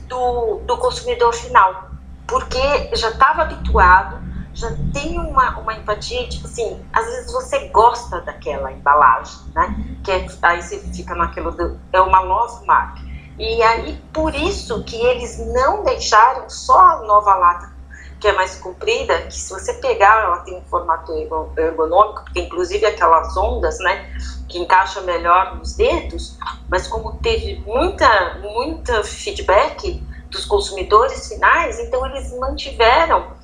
[0.06, 1.90] do, do consumidor final,
[2.26, 4.18] porque já estava habituado,
[4.58, 10.00] já tem uma, uma empatia, tipo assim, às vezes você gosta daquela embalagem, né?
[10.02, 12.98] Que é, aí você fica naquilo, do, é uma love mark.
[13.38, 17.78] E aí, por isso que eles não deixaram só a nova lata
[18.20, 21.12] que é mais comprida, que se você pegar, ela tem um formato
[21.56, 24.12] ergonômico, porque inclusive aquelas ondas, né,
[24.48, 26.36] que encaixa melhor nos dedos,
[26.68, 33.37] mas como teve muita, muita feedback dos consumidores finais, então eles mantiveram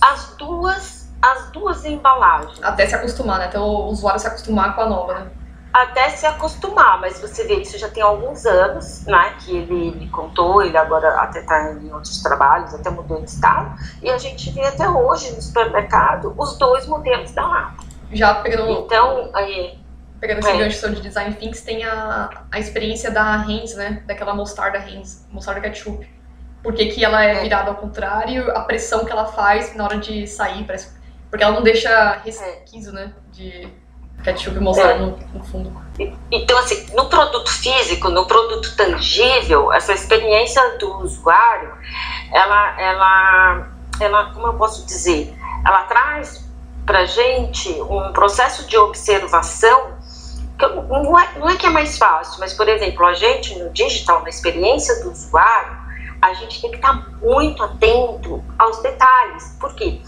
[0.00, 2.62] as duas, as duas embalagens.
[2.62, 3.46] Até se acostumar, né?
[3.46, 5.30] Até o usuário se acostumar com a nova, né?
[5.82, 10.08] até se acostumar, mas você vê, isso já tem alguns anos, né, que ele me
[10.08, 14.50] contou, ele agora até está em outros trabalhos, até mudou de estado, e a gente
[14.52, 17.84] vê até hoje no supermercado os dois modelos da lata.
[18.10, 19.78] Já pegando, então, aí,
[20.18, 20.56] pegando esse é.
[20.56, 25.60] gancho de design thinks, tem a, a experiência da Heinz, né, daquela mostarda Heinz, mostarda
[25.60, 26.08] ketchup.
[26.66, 29.98] Porque que ela é, é virada ao contrário, a pressão que ela faz na hora
[29.98, 30.92] de sair, parece,
[31.30, 33.72] porque ela não deixa resquício, né, de
[34.24, 35.26] ketchup mostrando é.
[35.26, 35.72] no, no, fundo.
[36.28, 41.72] Então, assim, no produto físico, no produto tangível, essa experiência do usuário,
[42.32, 43.68] ela, ela,
[44.00, 45.32] ela como eu posso dizer,
[45.64, 46.44] ela traz
[46.84, 49.94] para gente um processo de observação
[50.58, 53.70] que não é, não é que é mais fácil, mas, por exemplo, a gente no
[53.70, 55.85] digital, na experiência do usuário,
[56.26, 59.56] a gente tem que estar muito atento aos detalhes.
[59.60, 60.00] Por quê?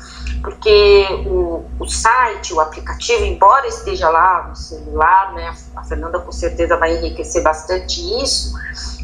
[0.42, 6.32] Porque o, o site, o aplicativo, embora esteja lá no celular, né, a Fernanda com
[6.32, 8.52] certeza vai enriquecer bastante isso,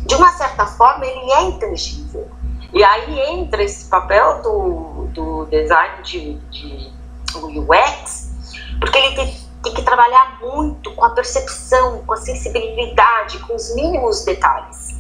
[0.07, 2.29] de uma certa forma ele é intangível.
[2.73, 6.93] E aí entra esse papel do, do design de, de
[7.37, 8.33] UX,
[8.81, 13.75] porque ele tem, tem que trabalhar muito com a percepção, com a sensibilidade, com os
[13.75, 14.94] mínimos detalhes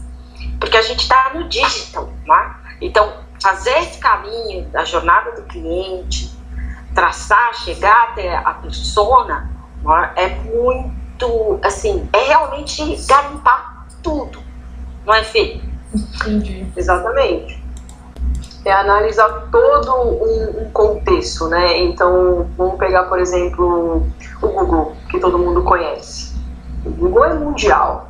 [0.59, 2.57] porque a gente está no digital, né?
[2.81, 6.37] Então, fazer esse caminho da jornada do cliente,
[6.95, 9.51] traçar, chegar até a persona,
[10.17, 14.43] é muito, assim, é realmente garimpar tudo,
[15.05, 15.61] não é, Fê?
[15.95, 16.67] Entendi.
[16.77, 17.63] Exatamente.
[18.65, 21.79] É analisar todo um, um, contexto, né?
[21.83, 24.07] Então, vamos pegar, por exemplo,
[24.43, 26.35] o Google, que todo mundo conhece.
[26.85, 28.09] O Google é mundial.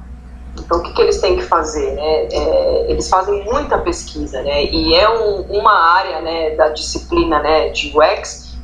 [0.58, 1.92] Então, o que, que eles têm que fazer?
[1.92, 2.28] Né?
[2.32, 4.64] É, eles fazem muita pesquisa, né?
[4.64, 8.54] E é um, uma área né, da disciplina né, de UX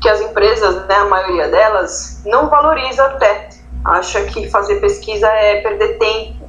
[0.00, 3.48] que as empresas, né, a maioria delas, não valoriza até.
[3.82, 6.44] Acha que fazer pesquisa é perder tempo.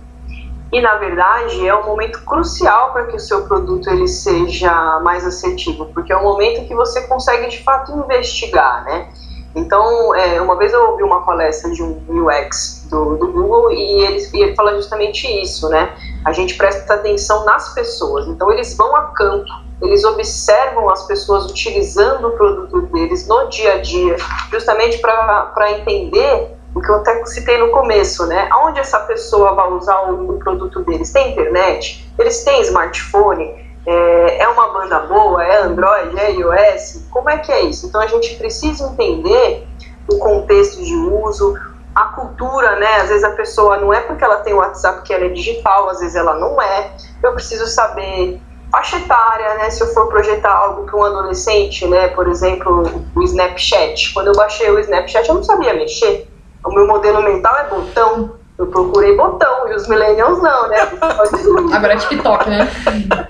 [0.73, 5.25] E, na verdade, é um momento crucial para que o seu produto ele seja mais
[5.25, 9.08] assertivo, porque é um momento que você consegue, de fato, investigar, né?
[9.55, 14.03] Então, é, uma vez eu ouvi uma palestra de um UX do, do Google e
[14.03, 15.93] ele, e ele fala justamente isso, né?
[16.25, 18.27] A gente presta atenção nas pessoas.
[18.27, 19.45] Então, eles vão a campo,
[19.81, 24.15] eles observam as pessoas utilizando o produto deles no dia a dia,
[24.51, 28.49] justamente para entender o que eu até citei no começo, né?
[28.51, 31.11] Aonde essa pessoa vai usar o, produto deles?
[31.11, 32.11] Tem internet?
[32.19, 33.65] Eles têm smartphone?
[33.87, 35.43] É, é, uma banda boa?
[35.43, 36.19] É Android?
[36.19, 37.05] É iOS?
[37.09, 37.87] Como é que é isso?
[37.87, 39.65] Então a gente precisa entender
[40.11, 41.57] o contexto de uso,
[41.95, 42.97] a cultura, né?
[42.97, 45.89] Às vezes a pessoa não é porque ela tem o WhatsApp que ela é digital,
[45.89, 46.91] às vezes ela não é.
[47.23, 49.69] Eu preciso saber faixa etária, né?
[49.69, 52.10] Se eu for projetar algo para um adolescente, né?
[52.10, 52.84] Por exemplo,
[53.15, 54.13] o Snapchat.
[54.13, 56.29] Quando eu baixei o Snapchat, eu não sabia mexer.
[56.65, 58.36] O meu modelo mental é botão.
[58.58, 60.77] Eu procurei botão e os millennials não, né?
[61.73, 62.67] agora é TikTok, né?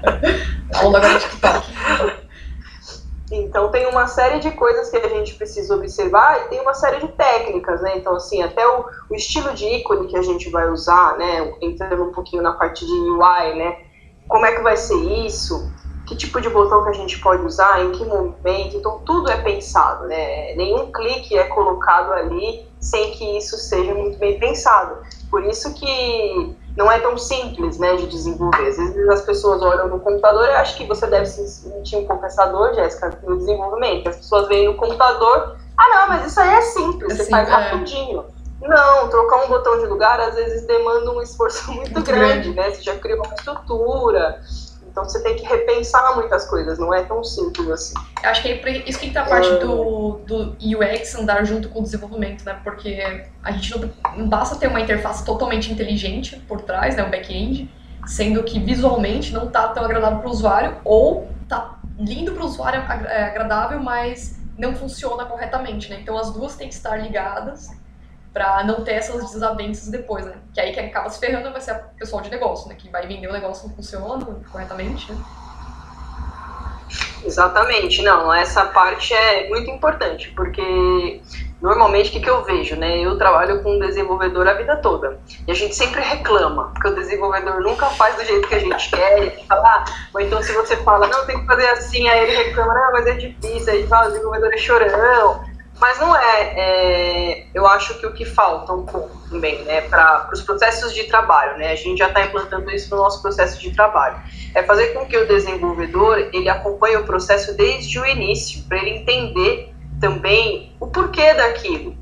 [0.74, 2.25] Agora é TikTok.
[3.32, 7.00] Então tem uma série de coisas que a gente precisa observar e tem uma série
[7.00, 7.98] de técnicas, né?
[7.98, 11.54] Então assim, até o, o estilo de ícone que a gente vai usar, né?
[11.62, 13.78] Entrando um pouquinho na parte de UI, né?
[14.28, 15.72] Como é que vai ser isso?
[16.08, 18.78] Que tipo de botão que a gente pode usar, em que momento?
[18.78, 20.54] Então tudo é pensado, né?
[20.56, 25.02] Nenhum clique é colocado ali sem que isso seja muito bem pensado.
[25.30, 28.68] Por isso que não é tão simples né, de desenvolver.
[28.68, 32.06] Às vezes as pessoas olham no computador e acham que você deve se sentir um
[32.06, 34.10] compensador, Jéssica, no desenvolvimento.
[34.10, 37.52] As pessoas veem no computador, ah não, mas isso aí é simples, você faz é.
[37.52, 38.26] rapidinho.
[38.62, 42.56] Não, trocar um botão de lugar às vezes demanda um esforço muito, muito grande, grande,
[42.56, 42.72] né?
[42.72, 44.42] Você já criou uma estrutura,
[44.96, 47.94] então você tem que repensar muitas coisas, não é tão simples assim.
[48.24, 51.82] Eu acho que é isso que está a parte do, do UX andar junto com
[51.82, 52.58] o desenvolvimento, né?
[52.64, 57.04] Porque a gente não, não basta ter uma interface totalmente inteligente por trás, né?
[57.04, 57.70] Um back-end,
[58.08, 62.46] sendo que visualmente não está tão agradável para o usuário, ou está lindo para o
[62.46, 62.80] usuário,
[63.10, 66.00] é agradável, mas não funciona corretamente, né?
[66.02, 67.70] Então as duas têm que estar ligadas
[68.36, 70.34] para não ter essas desavenças depois, né?
[70.54, 72.76] Que aí quem acaba se ferrando vai ser o pessoal de negócio, né?
[72.78, 75.18] Que vai vender o negócio não funciona corretamente, né?
[77.24, 81.22] Exatamente, não, essa parte é muito importante, porque
[81.62, 83.00] normalmente o que, que eu vejo, né?
[83.00, 85.18] Eu trabalho com um desenvolvedor a vida toda,
[85.48, 88.90] e a gente sempre reclama, porque o desenvolvedor nunca faz do jeito que a gente
[88.92, 92.24] quer, ele fala, ah, ou então se você fala, não, tem que fazer assim, aí
[92.26, 96.54] ele reclama, não, mas é difícil, aí fala, o desenvolvedor é chorão, mas não é,
[96.56, 101.04] é, eu acho que o que falta um pouco também, né, para os processos de
[101.04, 104.18] trabalho, né, a gente já está implantando isso no nosso processo de trabalho,
[104.54, 108.92] é fazer com que o desenvolvedor ele acompanhe o processo desde o início, para ele
[108.92, 111.96] entender também o porquê daquilo,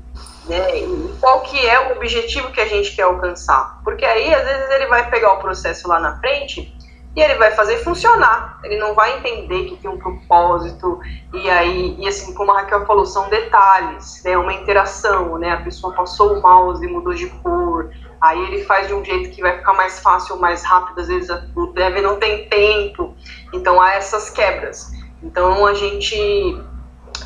[0.46, 4.44] né, e qual que é o objetivo que a gente quer alcançar, porque aí às
[4.44, 6.73] vezes ele vai pegar o processo lá na frente
[7.16, 8.58] e ele vai fazer funcionar.
[8.64, 10.98] Ele não vai entender que tem um propósito
[11.32, 14.36] e aí e assim como a Raquel falou são detalhes, né?
[14.36, 15.52] Uma interação, né?
[15.52, 19.30] A pessoa passou o mouse e mudou de cor, aí ele faz de um jeito
[19.30, 21.00] que vai ficar mais fácil, mais rápido.
[21.00, 23.14] Às vezes o dev não tem tempo,
[23.52, 24.90] então há essas quebras.
[25.22, 26.60] Então a gente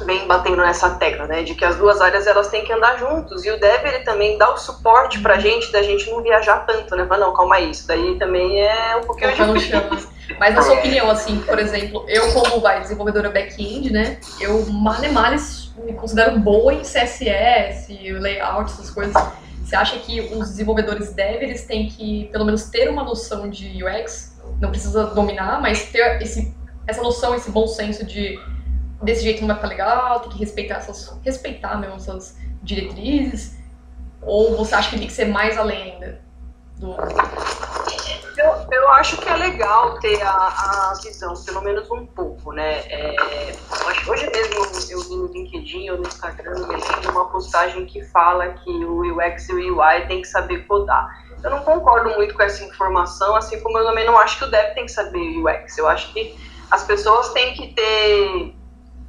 [0.04, 3.44] vem batendo nessa tecla, né, de que as duas áreas elas têm que andar juntos.
[3.44, 6.94] E o dev ele também dá o suporte pra gente da gente não viajar tanto,
[6.96, 9.72] né, mas não, calma aí, isso daí também é um pouquinho de
[10.38, 15.08] Mas na sua opinião, assim, por exemplo, eu como vai, desenvolvedora back-end, né, eu male
[15.08, 19.14] males me considero boa em CSS, layout, essas coisas.
[19.64, 23.84] Você acha que os desenvolvedores dev eles têm que pelo menos ter uma noção de
[23.84, 26.54] UX, não precisa dominar, mas ter esse,
[26.86, 28.38] essa noção, esse bom senso de
[29.02, 30.84] desse jeito não vai ficar legal, tem que respeitar
[31.24, 33.58] respeitar mesmo essas diretrizes?
[34.22, 36.20] Ou você acha que tem que ser mais além ainda?
[36.76, 36.96] Do...
[38.36, 42.84] Eu, eu acho que é legal ter a, a visão, pelo menos um pouco, né?
[42.88, 43.56] É,
[44.06, 46.54] hoje mesmo eu vi no LinkedIn ou no Instagram
[47.10, 51.26] uma postagem que fala que o UX e o UI tem que saber codar.
[51.42, 54.50] Eu não concordo muito com essa informação, assim como eu também não acho que o
[54.50, 55.76] dev tem que saber UX.
[55.76, 56.38] Eu acho que
[56.70, 58.54] as pessoas têm que ter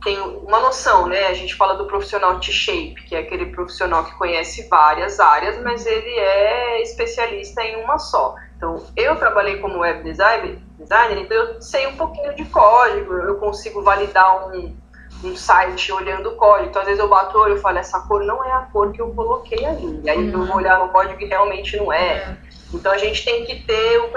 [0.04, 1.28] tem uma noção, né?
[1.28, 5.86] A gente fala do profissional T-shape, que é aquele profissional que conhece várias áreas, mas
[5.86, 8.36] ele é especialista em uma só.
[8.56, 13.36] Então, eu trabalhei como web designer, designer então eu sei um pouquinho de código, eu
[13.36, 14.76] consigo validar um,
[15.24, 16.70] um site olhando o código.
[16.70, 18.92] Então, às vezes eu bato o olho e falo, essa cor não é a cor
[18.92, 20.02] que eu coloquei ali.
[20.04, 20.42] E aí uhum.
[20.42, 22.14] eu vou olhar no código e realmente não é.
[22.14, 22.38] é.
[22.74, 24.12] Então a gente tem que ter o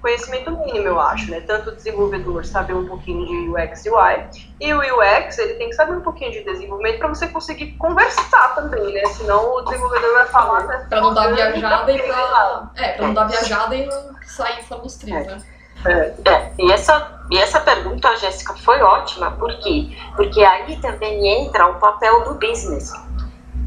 [0.00, 1.40] conhecimento mínimo, eu acho, né?
[1.42, 4.24] Tanto o desenvolvedor saber um pouquinho de UX e UI,
[4.60, 8.54] e o UX ele tem que saber um pouquinho de desenvolvimento para você conseguir conversar
[8.54, 9.04] também, né?
[9.06, 10.66] Senão o desenvolvedor vai falar.
[10.66, 10.86] Né?
[10.88, 12.70] Para não dar viajada e pra...
[12.76, 15.42] É, para não dar viajada e não sair fora dos trios, né?
[15.84, 16.14] É.
[16.30, 19.96] é, e, essa, e essa pergunta, Jéssica, foi ótima, por quê?
[20.14, 22.92] Porque aí também entra o papel do business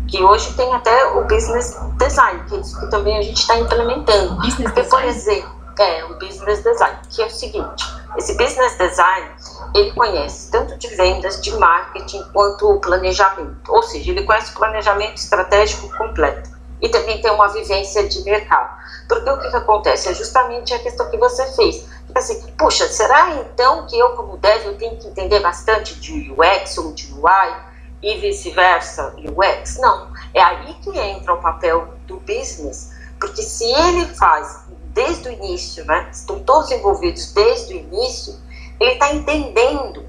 [0.07, 3.57] que hoje tem até o business design, que, é isso que também a gente está
[3.57, 4.35] implementando.
[4.35, 4.89] Business Porque, design?
[4.89, 7.83] por exemplo, é o business design, que é o seguinte:
[8.17, 9.31] esse business design
[9.73, 13.71] ele conhece tanto de vendas, de marketing, quanto o planejamento.
[13.71, 18.77] Ou seja, ele conhece o planejamento estratégico completo e também tem uma vivência de mercado.
[19.07, 20.09] Porque o que, que acontece?
[20.09, 21.85] É justamente a questão que você fez.
[22.13, 26.77] Assim, puxa, será então que eu, como dev, eu tenho que entender bastante de UX
[26.77, 27.72] ou de UI?
[28.03, 29.79] E vice-versa, UX.
[29.79, 35.31] Não, é aí que entra o papel do business, porque se ele faz desde o
[35.31, 38.37] início, né, estão todos envolvidos desde o início,
[38.79, 40.05] ele está entendendo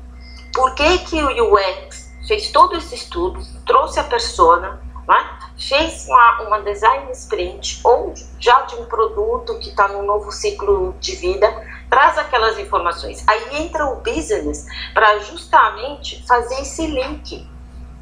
[0.53, 6.43] por que, que o UX fez todo esse estudo, trouxe a persona, né, fez uma,
[6.43, 11.49] uma design sprint ou já de um produto que está num novo ciclo de vida,
[11.89, 13.23] traz aquelas informações.
[13.27, 17.54] Aí entra o business para justamente fazer esse link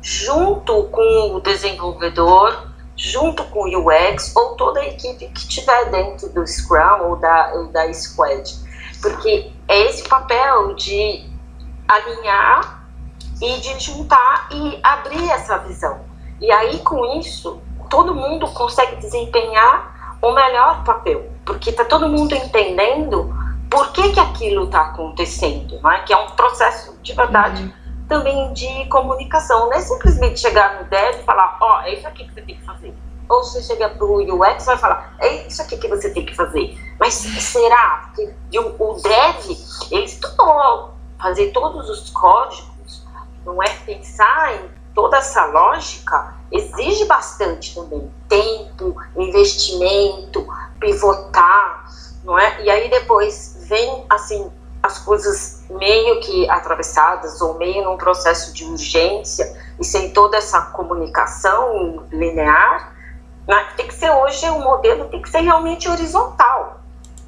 [0.02, 6.28] junto com o desenvolvedor, junto com o UX ou toda a equipe que estiver dentro
[6.30, 8.42] do Scrum ou da, ou da Squad.
[9.00, 11.24] Porque é esse papel de
[11.88, 12.84] alinhar
[13.40, 16.00] e de juntar e abrir essa visão.
[16.40, 22.34] E aí, com isso, todo mundo consegue desempenhar o melhor papel, porque está todo mundo
[22.34, 23.34] entendendo
[23.68, 26.02] por que, que aquilo está acontecendo, né?
[26.06, 27.62] que é um processo de verdade.
[27.62, 27.81] Uhum
[28.12, 29.66] também de comunicação.
[29.66, 32.42] Não é simplesmente chegar no dev e falar, ó, oh, é isso aqui que você
[32.42, 32.94] tem que fazer.
[33.26, 36.26] Ou você chega para o UX e vai falar, é isso aqui que você tem
[36.26, 36.76] que fazer.
[37.00, 38.10] Mas será?
[38.14, 38.34] Porque
[38.78, 39.58] o dev,
[39.90, 43.06] ele estudou fazer todos os códigos,
[43.46, 48.12] não é pensar em toda essa lógica, exige bastante também.
[48.28, 50.46] Tempo, investimento,
[50.78, 51.86] pivotar,
[52.22, 52.62] não é?
[52.62, 58.64] E aí depois vem, assim, as coisas meio que atravessadas ou meio num processo de
[58.64, 62.92] urgência e sem toda essa comunicação linear,
[63.46, 63.68] né?
[63.76, 66.80] tem que ser hoje o modelo tem que ser realmente horizontal.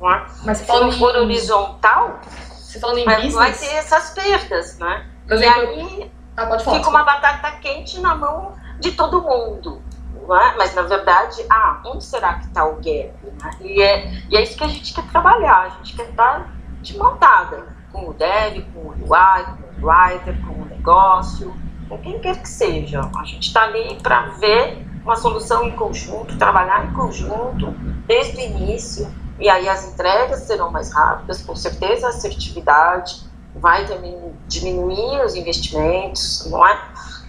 [0.02, 0.22] É?
[0.44, 2.18] Mas se não for em, horizontal,
[2.50, 5.06] você falando em business, vai ter essas perdas, né?
[5.30, 9.80] e aí ah, falar, fica uma batata quente na mão de todo mundo.
[10.24, 10.56] É?
[10.56, 13.14] Mas na verdade, ah, onde será que está o gap?
[13.22, 13.50] Né?
[13.60, 16.53] E, é, e é isso que a gente quer trabalhar, a gente quer estar
[16.84, 21.54] de montada, com o dev, com o UI, com o writer, com o negócio,
[21.88, 23.00] com quem quer que seja.
[23.16, 27.72] A gente está ali para ver uma solução em conjunto, trabalhar em conjunto
[28.06, 33.24] desde o início, e aí as entregas serão mais rápidas, com certeza a assertividade
[33.56, 33.86] vai
[34.48, 36.78] diminuir os investimentos, não é?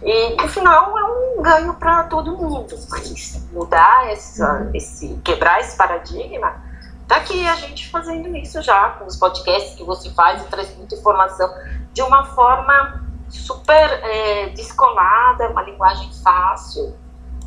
[0.04, 2.76] E no final é um ganho para todo mundo.
[3.54, 6.64] Mudar essa, esse, quebrar esse paradigma
[7.08, 10.76] Tá aqui a gente fazendo isso já, com os podcasts que você faz e traz
[10.76, 11.54] muita informação
[11.94, 16.96] de uma forma super é, descolada, uma linguagem fácil.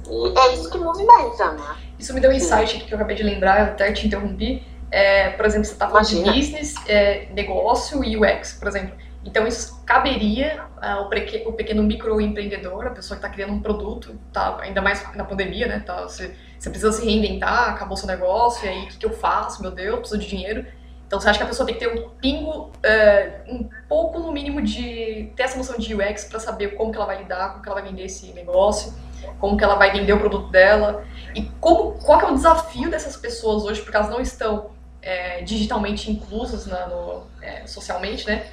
[0.09, 1.77] E é isso que movimenta, né?
[1.99, 4.65] Isso me deu um insight aqui que eu acabei de lembrar, eu até te interrompi.
[4.91, 6.33] É, por exemplo, você está falando Imagina.
[6.33, 8.97] de business, é, negócio e UX, por exemplo.
[9.25, 14.57] Então isso caberia ao uh, pequeno microempreendedor, a pessoa que está criando um produto, tá,
[14.61, 15.83] ainda mais na pandemia, né?
[15.85, 19.13] Tá, você, você, precisa se reinventar, acabou seu negócio, e aí o que, que, eu
[19.13, 19.63] faço?
[19.63, 20.67] Meu Deus, preciso de dinheiro.
[21.07, 24.31] Então você acha que a pessoa tem que ter um pingo, uh, um pouco no
[24.31, 27.63] mínimo de ter essa noção de UX para saber como que ela vai lidar, como
[27.63, 28.93] que ela vai vender esse negócio,
[29.39, 32.91] como que ela vai vender o produto dela e como, qual que é o desafio
[32.91, 38.47] dessas pessoas hoje, porque elas não estão é, digitalmente inclusas na, no, é, socialmente, né?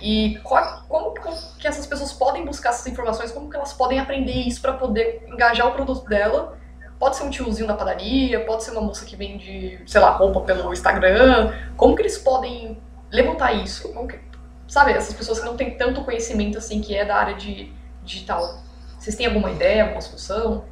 [0.00, 1.14] E qual, como
[1.58, 5.24] que essas pessoas podem buscar essas informações, como que elas podem aprender isso para poder
[5.26, 6.58] engajar o produto dela.
[6.98, 10.40] Pode ser um tiozinho da padaria, pode ser uma moça que vende, sei lá, roupa
[10.40, 11.52] pelo Instagram.
[11.76, 12.80] Como que eles podem
[13.10, 13.92] levantar isso?
[14.06, 14.18] Que,
[14.66, 17.72] sabe, essas pessoas que não têm tanto conhecimento assim que é da área de
[18.02, 18.60] digital.
[18.98, 20.64] Vocês têm alguma ideia, alguma solução?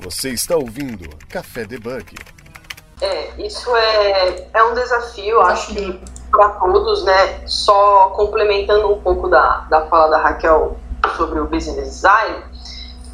[0.00, 2.14] Você está ouvindo Café Debug.
[3.00, 5.40] É, isso é, é um desafio, desafio.
[5.40, 6.00] acho que
[6.30, 7.46] para todos, né?
[7.46, 10.78] Só complementando um pouco da, da fala da Raquel
[11.16, 12.44] sobre o business design,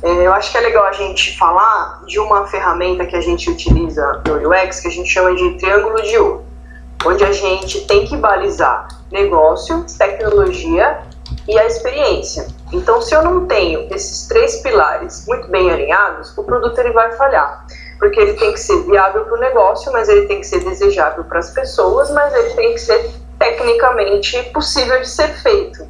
[0.08, 4.22] eu acho que é legal a gente falar de uma ferramenta que a gente utiliza
[4.26, 6.44] no UX que a gente chama de triângulo de ouro,
[7.04, 11.00] onde a gente tem que balizar negócio, tecnologia
[11.48, 12.46] e a experiência.
[12.72, 17.12] Então, se eu não tenho esses três pilares muito bem alinhados, o produto ele vai
[17.12, 17.64] falhar
[17.98, 21.24] porque ele tem que ser viável para o negócio, mas ele tem que ser desejável
[21.24, 25.86] para as pessoas, mas ele tem que ser tecnicamente possível de ser feito.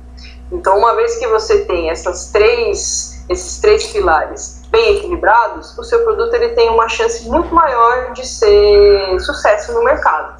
[0.51, 6.05] Então, uma vez que você tem essas três, esses três pilares bem equilibrados, o seu
[6.05, 10.37] produto ele tem uma chance muito maior de ser sucesso no mercado.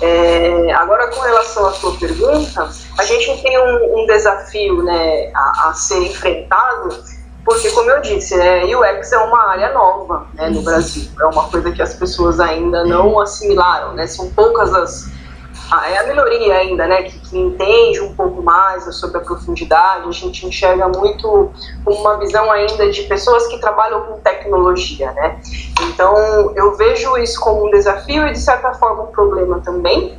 [0.00, 2.68] É, agora, com relação à sua pergunta,
[2.98, 7.02] a gente tem um, um desafio né, a, a ser enfrentado
[7.46, 11.08] porque, como eu disse, né, UX é uma área nova né, no Brasil.
[11.20, 13.94] É uma coisa que as pessoas ainda não assimilaram.
[13.94, 14.04] Né?
[14.08, 15.15] São poucas as.
[15.88, 17.02] É a melhoria ainda, né?
[17.02, 20.08] Que, que, entende um pouco mais sobre a profundidade.
[20.08, 21.50] A gente enxerga muito
[21.84, 25.40] uma visão ainda de pessoas que trabalham com tecnologia, né?
[25.88, 30.16] Então, eu vejo isso como um desafio e, de certa forma, um problema também,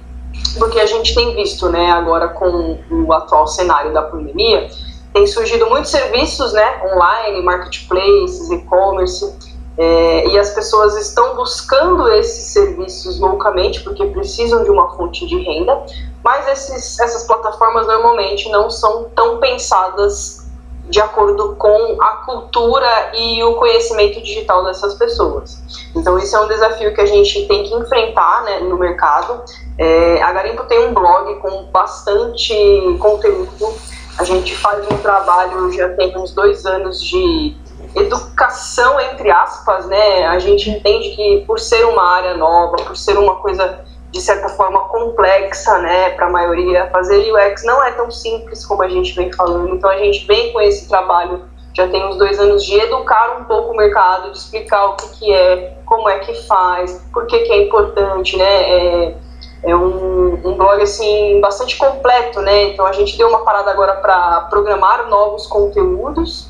[0.59, 4.69] porque a gente tem visto, né, agora com o atual cenário da pandemia,
[5.13, 9.33] tem surgido muitos serviços né, online, marketplaces, e-commerce,
[9.77, 15.37] é, e as pessoas estão buscando esses serviços loucamente porque precisam de uma fonte de
[15.37, 15.85] renda,
[16.23, 20.47] mas esses, essas plataformas normalmente não são tão pensadas
[20.89, 25.61] de acordo com a cultura e o conhecimento digital dessas pessoas.
[25.93, 29.43] Então, isso é um desafio que a gente tem que enfrentar né, no mercado.
[29.77, 32.53] É, a Garimpo tem um blog com bastante
[32.99, 33.75] conteúdo
[34.17, 37.55] a gente faz um trabalho já tem uns dois anos de
[37.95, 40.25] educação, entre aspas, né?
[40.27, 44.49] A gente entende que por ser uma área nova, por ser uma coisa de certa
[44.49, 49.13] forma complexa, né, para a maioria, fazer UX não é tão simples como a gente
[49.13, 49.75] vem falando.
[49.75, 51.43] Então a gente vem com esse trabalho
[51.77, 55.09] já tem uns dois anos de educar um pouco o mercado, de explicar o que,
[55.09, 58.71] que é, como é que faz, por que, que é importante, né?
[58.71, 59.15] É,
[59.63, 62.63] é um, um blog assim bastante completo, né?
[62.63, 66.49] Então a gente deu uma parada agora para programar novos conteúdos,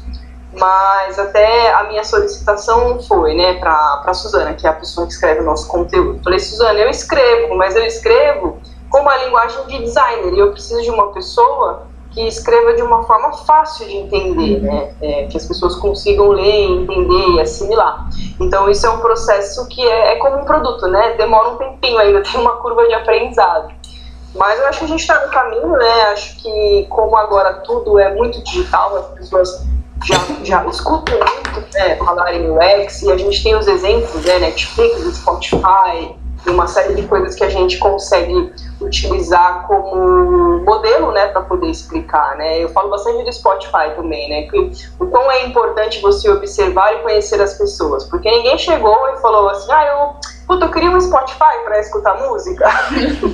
[0.60, 5.14] mas até a minha solicitação foi, né, para a Suzana, que é a pessoa que
[5.14, 6.22] escreve o nosso conteúdo.
[6.24, 8.58] Falei, Suzana, eu escrevo, mas eu escrevo
[8.89, 13.03] com uma linguagem de designer e eu preciso de uma pessoa que escreva de uma
[13.03, 14.91] forma fácil de entender, né?
[15.01, 18.10] É, que as pessoas consigam ler, entender e assimilar.
[18.39, 21.14] Então isso é um processo que é, é como um produto, né?
[21.14, 23.72] Demora um tempinho ainda, tem uma curva de aprendizado.
[24.34, 26.01] Mas eu acho que a gente está no caminho, né?
[26.12, 29.68] Acho que como agora tudo é muito digital, as pessoas
[30.06, 34.39] já, já escutam muito né, falar em UX e a gente tem os exemplos, né?
[34.39, 41.28] Netflix, Spotify, e uma série de coisas que a gente consegue utilizar como modelo, né,
[41.28, 42.64] para poder explicar, né?
[42.64, 44.43] Eu falo bastante do Spotify também, né?
[44.43, 49.18] Que o quão é importante você observar e conhecer as pessoas, porque ninguém chegou e
[49.18, 52.66] falou assim, ah, eu, puta, eu queria um Spotify para escutar música.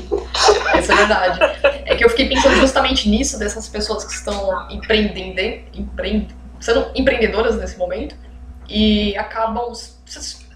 [0.74, 1.40] Essa é verdade.
[1.86, 5.40] É que eu fiquei pensando justamente nisso dessas pessoas que estão empreendendo,
[5.74, 6.34] empreend,
[6.64, 8.16] sendo empreendedoras nesse momento
[8.70, 9.98] e acabam se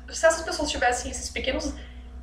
[0.10, 1.74] essas pessoas tivessem esses pequenos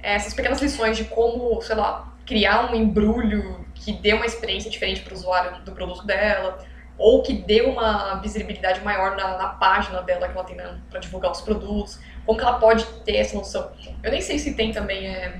[0.02, 5.00] essas pequenas lições de como, sei lá, criar um embrulho que dê uma experiência diferente
[5.00, 6.58] para o usuário do produto dela,
[6.98, 10.56] ou que dê uma visibilidade maior na, na página dela que ela tem
[10.90, 13.72] para divulgar os produtos, como que ela pode ter essa noção.
[14.02, 15.38] Eu nem sei se tem também é,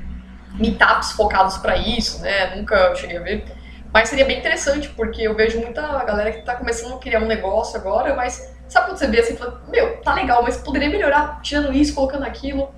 [0.54, 2.56] meetups focados para isso, né?
[2.56, 3.44] Nunca cheguei a ver.
[3.94, 7.26] Mas seria bem interessante, porque eu vejo muita galera que está começando a criar um
[7.26, 11.40] negócio agora, mas sabe quando você vê assim, fala, meu, tá legal, mas poderia melhorar
[11.42, 12.74] tirando isso, colocando aquilo.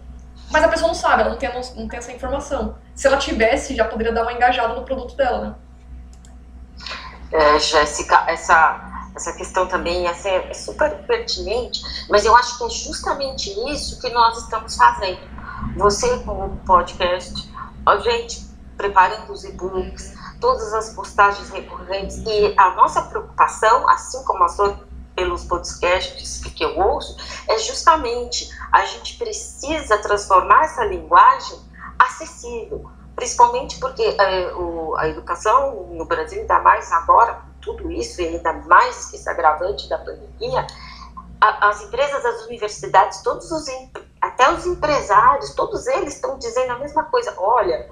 [0.50, 2.76] Mas a pessoa não sabe, ela não tem, não tem essa informação.
[2.94, 5.54] Se ela tivesse, já poderia dar uma engajada no produto dela, né?
[7.32, 12.64] É, Jéssica, essa, essa questão também essa é, é super pertinente, mas eu acho que
[12.64, 15.18] é justamente isso que nós estamos fazendo.
[15.78, 17.50] Você, com o podcast,
[17.86, 18.44] a gente
[18.76, 24.86] preparando os e-books, todas as postagens recorrentes, e a nossa preocupação, assim como a sua
[25.16, 27.16] pelos podcasts que eu ouço,
[27.48, 31.58] é justamente a gente precisa transformar essa linguagem
[31.98, 38.28] acessível, principalmente porque é, o, a educação no Brasil, ainda mais agora, tudo isso, e
[38.28, 40.66] ainda mais esse agravante da pandemia,
[41.40, 43.66] a, as empresas, as universidades, todos os,
[44.20, 47.34] até os empresários, todos eles estão dizendo a mesma coisa.
[47.38, 47.88] Olha,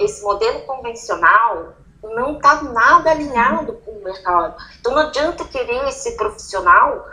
[0.00, 4.54] esse modelo convencional não está nada alinhado com o mercado.
[4.80, 7.04] Então não adianta querer esse profissional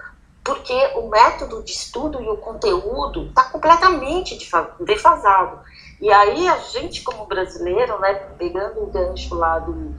[0.43, 4.37] porque o método de estudo e o conteúdo está completamente
[4.81, 5.59] defasado.
[6.01, 9.95] E aí a gente, como brasileiro, né, pegando o gancho lá do,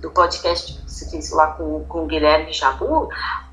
[0.00, 3.08] do podcast que você fez lá com, com o Guilherme Jabu,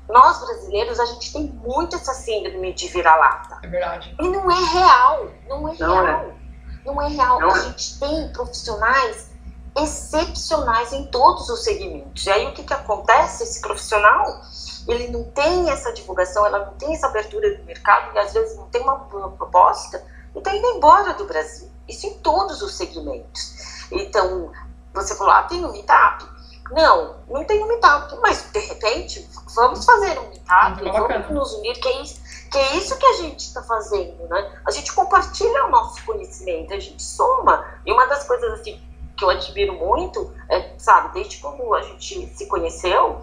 [0.06, 3.58] nós brasileiros, a gente tem muito essa síndrome de vira-lata.
[3.62, 4.14] É verdade.
[4.20, 6.26] E não é real, não é Não real.
[6.84, 7.40] Não é real.
[7.40, 9.30] Não a gente tem profissionais
[9.76, 12.24] excepcionais em todos os segmentos.
[12.26, 13.42] E aí o que, que acontece?
[13.42, 14.40] Esse profissional,
[14.86, 18.56] ele não tem essa divulgação, ela não tem essa abertura do mercado e às vezes
[18.56, 20.04] não tem uma boa proposta
[20.34, 21.68] e está indo embora do Brasil.
[21.88, 23.86] Isso em todos os segmentos.
[23.90, 24.52] Então,
[24.92, 26.33] você falou, ah, tem um meetup?
[26.70, 31.28] Não, não tem um meetup, mas de repente, vamos fazer um meetup, Muito vamos bacana.
[31.28, 34.60] nos unir, que é isso, que é isso que a gente está fazendo, né?
[34.66, 37.64] A gente compartilha o nosso conhecimento, a gente soma.
[37.84, 38.80] E uma das coisas assim
[39.16, 43.20] que eu admiro muito, é, sabe, desde quando a gente se conheceu,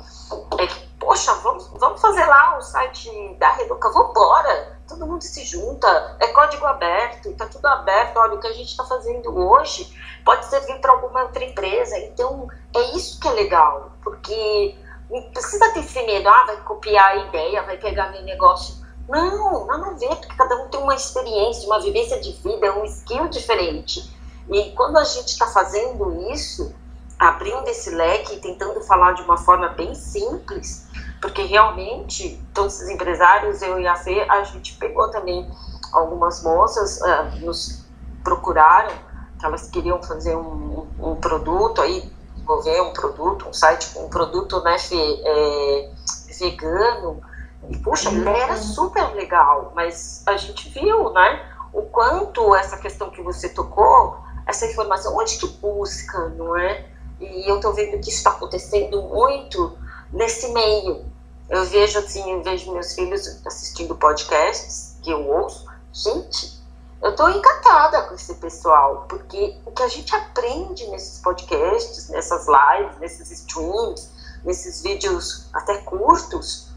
[0.58, 5.44] é que, poxa, vamos, vamos fazer lá o site da Reduca, vambora, todo mundo se
[5.46, 9.98] junta, é código aberto, tá tudo aberto, olha, o que a gente está fazendo hoje
[10.26, 14.76] pode servir para alguma outra empresa, então é isso que é legal, porque
[15.10, 18.76] não precisa ter esse medo, ah, vai copiar a ideia, vai pegar meu negócio.
[19.08, 22.86] Não, nada a ver, porque cada um tem uma experiência, uma vivência de vida, um
[22.86, 24.16] skill diferente.
[24.50, 26.74] E quando a gente está fazendo isso,
[27.20, 30.88] abrindo esse leque e tentando falar de uma forma bem simples,
[31.22, 35.48] porque realmente todos esses empresários, eu e a Fê, a gente pegou também
[35.94, 37.86] algumas moças, ah, nos
[38.24, 38.92] procuraram,
[39.40, 44.10] que elas queriam fazer um, um produto aí, desenvolver um produto, um site com um
[44.10, 45.92] produto né, Fê, é,
[46.40, 47.22] vegano.
[47.70, 52.78] E, puxa, a ideia era super legal, mas a gente viu, né, o quanto essa
[52.78, 54.18] questão que você tocou,
[54.48, 56.86] essa informação, onde que busca, não é?
[57.20, 59.78] E eu tô vendo que isso está acontecendo muito
[60.12, 61.11] nesse meio.
[61.52, 65.66] Eu vejo assim, vejo meus filhos assistindo podcasts que eu ouço.
[65.92, 66.62] Gente,
[67.04, 72.48] eu tô encantada com esse pessoal, porque o que a gente aprende nesses podcasts, nessas
[72.48, 74.10] lives, nesses streams,
[74.46, 76.72] nesses vídeos até curtos,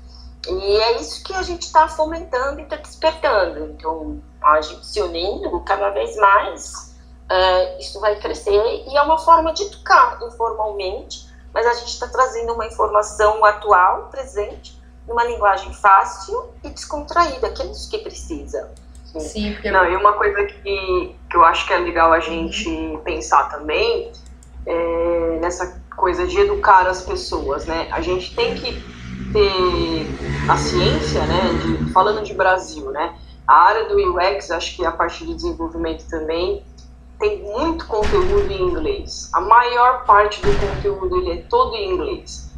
[0.48, 3.66] e é isso que a gente está fomentando e está despertando.
[3.66, 6.94] Então, a gente se unindo cada vez mais,
[7.28, 12.08] é, isso vai crescer e é uma forma de educar informalmente, mas a gente está
[12.08, 18.70] trazendo uma informação atual, presente, numa linguagem fácil e descontraída, que é isso que precisa.
[19.20, 22.98] Sim, porque Não, e uma coisa que, que eu acho que é legal a gente
[23.04, 24.10] pensar também
[24.66, 27.88] é nessa coisa de educar as pessoas, né?
[27.92, 28.72] A gente tem que
[29.32, 30.06] ter
[30.50, 31.52] a ciência, né?
[31.62, 33.14] De, falando de Brasil, né?
[33.46, 36.64] A área do UX, acho que a parte de desenvolvimento também
[37.18, 39.30] tem muito conteúdo em inglês.
[39.32, 42.50] A maior parte do conteúdo ele é todo em inglês.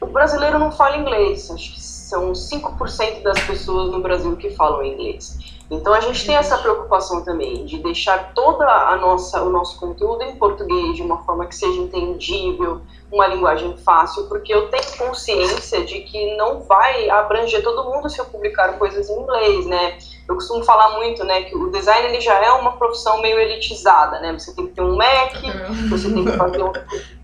[0.00, 4.84] O brasileiro não fala inglês, acho que são 5% das pessoas no Brasil que falam
[4.84, 5.38] inglês.
[5.70, 10.22] Então a gente tem essa preocupação também de deixar toda a nossa o nosso conteúdo
[10.22, 15.82] em português de uma forma que seja entendível, uma linguagem fácil, porque eu tenho consciência
[15.84, 19.98] de que não vai abranger todo mundo se eu publicar coisas em inglês, né?
[20.28, 24.20] Eu costumo falar muito, né, que o design ele já é uma profissão meio elitizada,
[24.20, 24.32] né?
[24.32, 25.32] Você tem que ter um Mac,
[25.90, 26.72] você tem que fazer um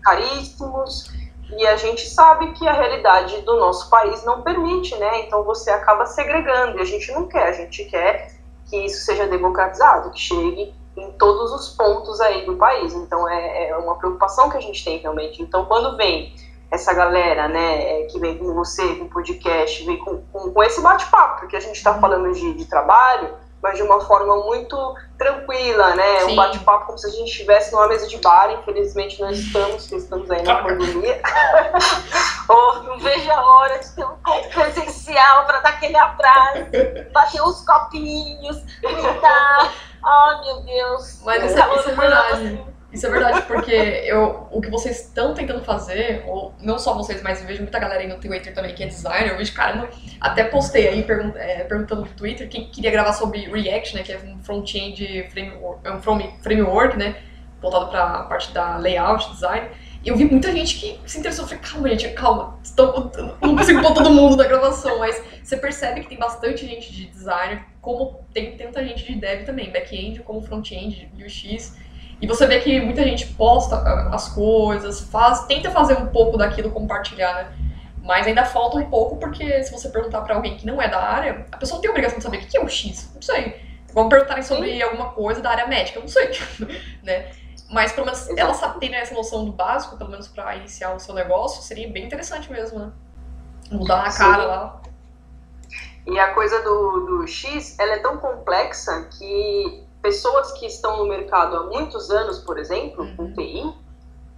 [0.03, 1.11] caríssimos,
[1.57, 5.21] e a gente sabe que a realidade do nosso país não permite, né?
[5.21, 8.35] Então você acaba segregando, e a gente não quer, a gente quer
[8.69, 12.93] que isso seja democratizado, que chegue em todos os pontos aí do país.
[12.93, 15.41] Então é, é uma preocupação que a gente tem realmente.
[15.41, 16.33] Então quando vem
[16.71, 21.39] essa galera, né, que vem com você, com podcast, vem com, com, com esse bate-papo,
[21.41, 26.19] porque a gente está falando de, de trabalho, mas de uma forma muito tranquila, né?
[26.21, 26.31] Sim.
[26.31, 29.95] Um bate-papo como se a gente estivesse numa mesa de bar, infelizmente nós estamos, porque
[29.95, 31.21] estamos aí na pandemia.
[32.51, 36.65] Oh, não vejo a hora de ter um encontro presencial para dar aquele abraço,
[37.13, 39.71] bater os copinhos, gritar.
[40.03, 41.21] Ai, meu Deus.
[41.23, 42.65] Mas isso, é- isso é verdade.
[42.91, 47.21] Isso é verdade, porque eu, o que vocês estão tentando fazer, ou não só vocês,
[47.21, 49.89] mas eu vejo muita galera aí no Twitter também que é designer, eu vejo, caramba,
[50.19, 54.11] até postei aí pergun é, perguntando no Twitter quem queria gravar sobre React, né, que
[54.11, 57.15] é um front-end framework, é um frame- framework, né,
[57.61, 59.67] voltado para a parte da layout, design.
[60.03, 63.11] E eu vi muita gente que se interessou, falei, calma gente, calma, estou-
[63.41, 67.05] não consigo pôr todo mundo na gravação, mas você percebe que tem bastante gente de
[67.05, 71.77] designer, como tem tanta gente de dev também, back-end como front-end, UX,
[72.21, 76.37] e você vê que muita gente posta ah, as coisas, faz, tenta fazer um pouco
[76.37, 77.53] daquilo, compartilhar, né?
[78.03, 81.01] Mas ainda falta um pouco, porque se você perguntar pra alguém que não é da
[81.01, 83.11] área, a pessoa não tem obrigação de saber o que é o X.
[83.13, 83.61] Não sei.
[83.93, 86.31] Vamos perguntarem sobre alguma coisa da área médica, não sei.
[87.03, 87.31] né?
[87.69, 90.99] Mas pelo menos ela sabe ter essa noção do básico, pelo menos pra iniciar o
[90.99, 92.91] seu negócio, seria bem interessante mesmo, né?
[93.71, 94.17] Mudar a Sim.
[94.17, 94.81] cara lá.
[96.07, 101.07] E a coisa do, do X, ela é tão complexa que pessoas que estão no
[101.07, 103.73] mercado há muitos anos, por exemplo, com TI,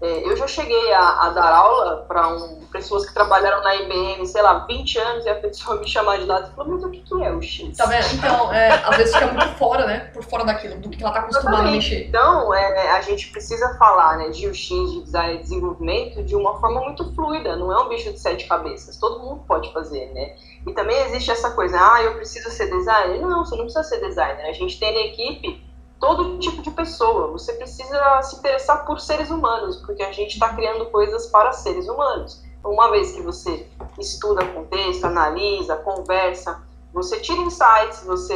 [0.01, 4.25] É, eu já cheguei a, a dar aula para um, pessoas que trabalharam na IBM,
[4.25, 6.89] sei lá, 20 anos, e a pessoa me chamar de lado e falou, mas o
[6.89, 7.77] que, que é o X?
[7.77, 8.07] Tá vendo?
[8.15, 9.99] Então, é, às vezes fica muito fora, né?
[10.11, 12.07] Por fora daquilo, do que ela tá acostumada a mexer.
[12.07, 16.59] Então, é, a gente precisa falar né, de UX, de design e desenvolvimento, de uma
[16.59, 20.35] forma muito fluida, não é um bicho de sete cabeças, todo mundo pode fazer, né?
[20.65, 23.19] E também existe essa coisa, ah, eu preciso ser designer?
[23.19, 25.70] Não, você não precisa ser designer, a gente tem na equipe
[26.01, 27.27] todo tipo de pessoa.
[27.27, 31.87] Você precisa se interessar por seres humanos, porque a gente está criando coisas para seres
[31.87, 32.43] humanos.
[32.65, 33.67] Uma vez que você
[33.99, 36.61] estuda contexto, analisa, conversa,
[36.93, 38.35] você tira insights, você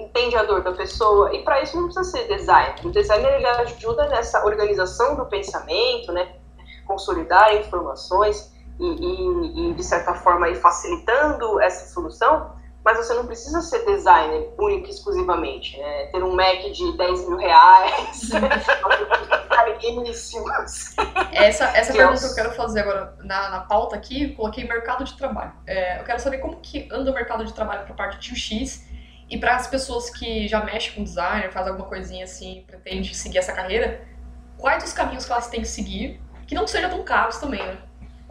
[0.00, 2.74] entende a dor da pessoa, e para isso não precisa ser designer.
[2.84, 6.34] O designer ele ajuda nessa organização do pensamento, né?
[6.86, 12.50] consolidar informações e, e, e de certa forma, facilitando essa solução
[12.84, 16.06] mas você não precisa ser designer único e exclusivamente, né?
[16.06, 18.30] Ter um Mac de 10 mil reais,
[19.48, 20.96] caríssimos.
[21.32, 25.04] Essa, essa que pergunta que eu quero fazer agora na, na pauta aqui, coloquei mercado
[25.04, 25.52] de trabalho.
[25.66, 28.32] É, eu quero saber como que anda o mercado de trabalho para a parte de
[28.32, 28.84] UX
[29.30, 33.38] e para as pessoas que já mexem com designer, faz alguma coisinha assim, pretende seguir
[33.38, 34.02] essa carreira,
[34.58, 37.78] quais os caminhos que elas têm que seguir, que não sejam tão caros também, né?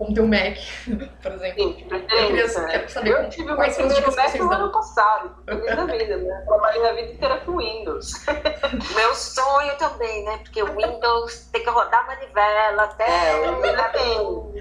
[0.02, 0.58] Como ter um Mac,
[1.22, 1.64] por exemplo.
[1.64, 2.16] Sim, de preferência.
[2.16, 6.18] Eu, queria, saber eu tive o meu primeiro Mac no ano passado, feliz da vida,
[6.18, 6.44] né?
[6.48, 8.26] Trabalhei a vida inteira com Windows.
[8.96, 10.40] meu sonho também, né?
[10.40, 13.06] Porque o Windows tem que rodar manivela até...
[13.06, 14.56] É, eu ainda tenho.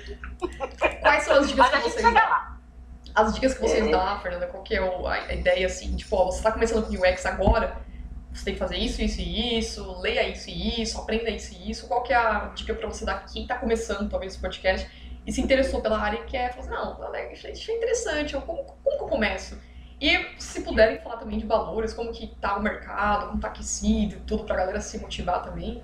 [1.01, 2.12] Quais são as dicas Mas que vocês dão?
[2.12, 2.59] Lá.
[3.14, 3.91] As dicas que vocês É.
[3.91, 7.24] dão, Fernanda, qual que é a ideia, assim, tipo, ó, você tá começando com UX
[7.24, 7.78] agora,
[8.30, 11.70] você tem que fazer isso, isso e isso, leia isso e isso, aprenda isso e
[11.70, 15.09] isso, qual que é a dica pra você dar quem tá começando, talvez, esse podcast,
[15.26, 18.40] e se interessou pela área e quer falar assim, não, Alex, isso é interessante, eu,
[18.42, 19.58] como, como que eu começo?
[20.00, 24.16] E se puderem falar também de valores, como que tá o mercado, como tá aquecido,
[24.26, 25.82] tudo pra galera se motivar também.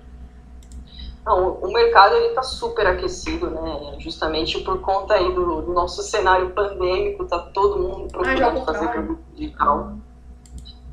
[1.23, 3.97] Não, o mercado ele está super aquecido, né?
[3.99, 8.79] Justamente por conta aí do, do nosso cenário pandêmico, tá todo mundo Ah, procurando fazer
[8.79, 9.03] contrário.
[9.05, 9.97] produto digital.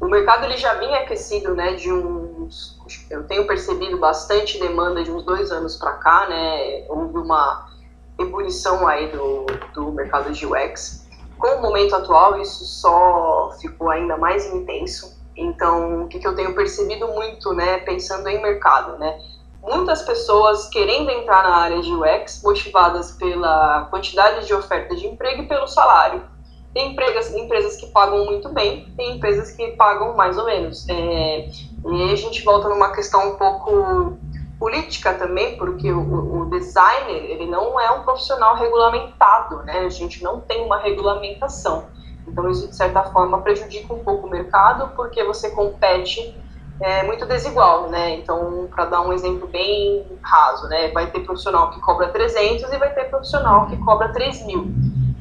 [0.00, 1.74] O mercado ele já vinha aquecido, né?
[1.74, 2.78] De uns,
[3.08, 6.84] eu tenho percebido bastante demanda de uns dois anos para cá, né?
[6.88, 7.70] Houve uma
[8.18, 11.06] ebulição aí do, do mercado de UX.
[11.38, 15.18] Com o momento atual, isso só ficou ainda mais intenso.
[15.36, 17.78] Então, o que, que eu tenho percebido muito, né?
[17.78, 19.18] Pensando em mercado, né?
[19.64, 25.42] muitas pessoas querendo entrar na área de UX, motivadas pela quantidade de oferta de emprego
[25.42, 26.22] e pelo salário.
[26.72, 30.86] Tem empresas, empresas que pagam muito bem, tem empresas que pagam mais ou menos.
[30.88, 31.48] É,
[31.86, 34.18] e aí a gente volta numa questão um pouco
[34.84, 39.80] política também, porque o, o designer ele não é um profissional regulamentado, né?
[39.80, 41.86] A gente não tem uma regulamentação.
[42.26, 46.34] Então isso de certa forma prejudica um pouco o mercado, porque você compete
[46.80, 48.16] é muito desigual, né?
[48.16, 50.90] Então, para dar um exemplo bem raso, né?
[50.90, 54.74] Vai ter profissional que cobra 300 e vai ter profissional que cobra 3 mil.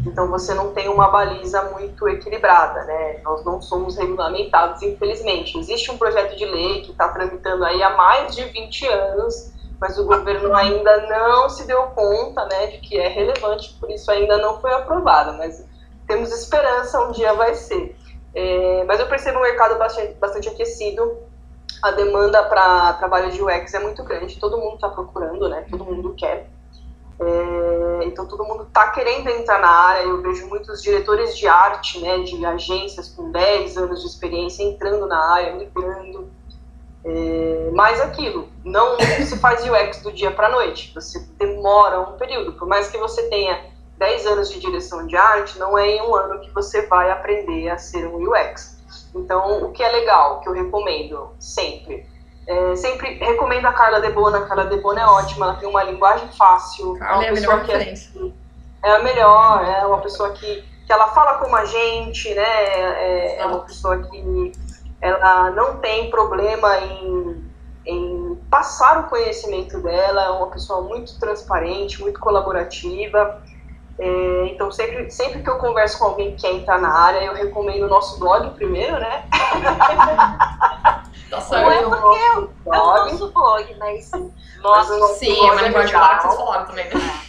[0.04, 3.20] Então, você não tem uma baliza muito equilibrada, né?
[3.24, 5.56] Nós não somos regulamentados, infelizmente.
[5.60, 9.53] Existe um projeto de lei que está tramitando aí há mais de 20 anos,
[9.84, 14.10] mas o governo ainda não se deu conta, né, de que é relevante, por isso
[14.10, 15.34] ainda não foi aprovada.
[15.34, 15.62] Mas
[16.08, 17.94] temos esperança, um dia vai ser.
[18.34, 21.18] É, mas eu percebo um mercado bastante, bastante aquecido
[21.82, 25.66] a demanda para trabalho de UX é muito grande, todo mundo está procurando, né?
[25.70, 26.50] Todo mundo quer.
[27.20, 30.04] É, então todo mundo está querendo entrar na área.
[30.04, 35.06] Eu vejo muitos diretores de arte, né, de agências com 10 anos de experiência entrando
[35.08, 36.32] na área, migrando.
[37.06, 40.92] É, mas aquilo, não se faz UX do dia para noite.
[40.96, 42.54] Você demora um período.
[42.54, 43.60] Por mais que você tenha
[43.98, 47.70] 10 anos de direção de arte, não é em um ano que você vai aprender
[47.70, 48.82] a ser um UX.
[49.16, 52.06] Então, o que é legal, que eu recomendo sempre,
[52.48, 54.40] é, sempre recomendo a Carla Debona.
[54.40, 56.98] A Carla Debona é ótima, ela tem uma linguagem fácil.
[56.98, 60.92] Carla é a pessoa melhor que é, é a melhor, é uma pessoa que, que
[60.92, 62.44] ela fala como a gente, né?
[62.44, 64.52] É, é uma pessoa que
[65.04, 67.52] ela não tem problema em,
[67.86, 73.42] em passar o conhecimento dela, é uma pessoa muito transparente, muito colaborativa.
[74.00, 77.34] É, então, sempre, sempre que eu converso com alguém que quer entrar na área, eu
[77.34, 79.26] recomendo o nosso blog primeiro, né?
[81.30, 84.12] Tá Não é porque é o nosso blog, mas
[84.62, 86.02] Mas o nosso Sim, é blog uma linguagem legal.
[86.02, 87.22] clara que vocês falaram também, né?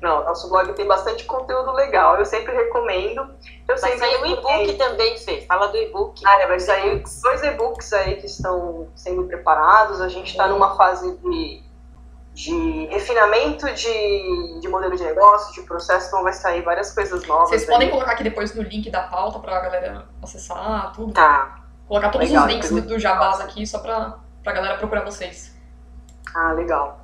[0.00, 3.20] Não, nosso blog tem bastante conteúdo legal, eu sempre recomendo.
[3.68, 4.62] Eu vai sempre sair o recomendo.
[4.70, 5.42] e-book também, Fê.
[5.46, 6.22] Fala do e-book.
[6.26, 10.00] Ah, é, vai sair dois e-books aí que estão sendo preparados.
[10.00, 11.62] A gente está numa fase de,
[12.32, 17.50] de refinamento de, de modelo de negócio, de processo, então vai sair várias coisas novas.
[17.50, 17.92] Vocês podem aí.
[17.92, 21.12] colocar aqui depois no link da pauta pra galera acessar, tudo.
[21.12, 21.58] Tá.
[21.86, 25.54] Colocar todos Legal, os links então- do Jabás aqui só pra, pra galera procurar vocês.
[26.34, 26.99] Ah, legal.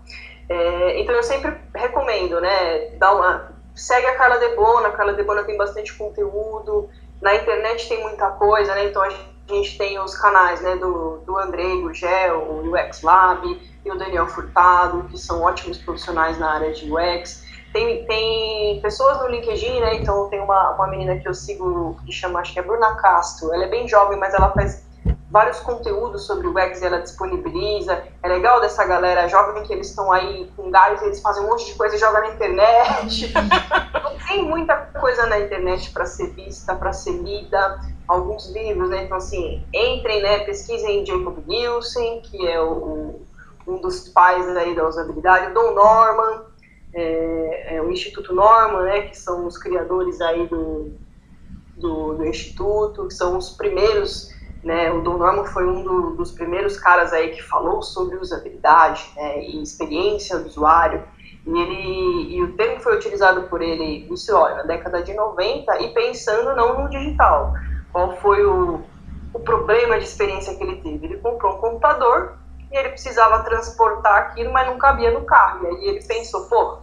[0.49, 2.91] É, então eu sempre recomendo, né?
[2.99, 6.89] Dá uma, segue a Carla Debona, a Carla Debona tem bastante conteúdo,
[7.21, 8.87] na internet tem muita coisa, né?
[8.87, 9.11] Então a
[9.49, 13.45] gente tem os canais né, do, do Andrei Gugel, o UX Lab
[13.85, 17.45] e o Daniel Furtado, que são ótimos profissionais na área de UX.
[17.73, 19.97] Tem, tem pessoas no LinkedIn, né?
[19.97, 23.53] Então tem uma, uma menina que eu sigo que chama, acho que é Bruna Castro.
[23.53, 24.86] Ela é bem jovem, mas ela faz
[25.31, 28.05] vários conteúdos sobre o UX ela disponibiliza.
[28.23, 31.67] É legal dessa galera jovem que eles estão aí com gás, eles fazem um monte
[31.67, 33.33] de coisa e jogam na internet.
[34.27, 39.05] tem muita coisa na internet para ser vista, para ser lida, alguns livros, né?
[39.05, 40.41] Então, assim, entrem, né?
[40.41, 43.21] Pesquisem Jacob Nielsen, que é o,
[43.67, 46.45] um dos pais aí da usabilidade, Don Norman,
[46.95, 49.03] é, é, o Instituto Norman, né?
[49.03, 50.93] Que são os criadores aí do,
[51.77, 54.35] do, do Instituto, que são os primeiros
[54.65, 59.09] né, o Don Norman foi um do, dos primeiros caras aí que falou sobre usabilidade
[59.15, 61.03] né, e experiência do usuário.
[61.47, 65.81] E, ele, e o termo foi utilizado por ele, isso olha, na década de 90
[65.83, 67.55] e pensando não no digital.
[67.93, 68.83] Qual foi o,
[69.33, 71.07] o problema de experiência que ele teve?
[71.07, 72.37] Ele comprou um computador
[72.73, 75.65] e ele precisava transportar aquilo, mas não cabia no carro.
[75.65, 76.81] E aí ele pensou, pô,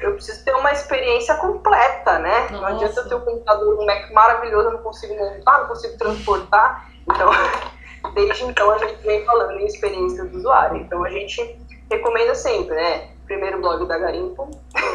[0.00, 2.40] eu preciso ter uma experiência completa, né?
[2.50, 2.52] Nossa.
[2.52, 5.96] Não adianta eu ter um computador, um Mac maravilhoso, eu não consigo montar, não consigo
[5.96, 6.90] transportar.
[7.02, 7.30] Então,
[8.14, 10.76] desde então a gente vem falando em experiência do usuário.
[10.76, 11.58] Então a gente
[11.90, 13.08] recomenda sempre, né?
[13.24, 14.48] Primeiro o blog da Garimpo.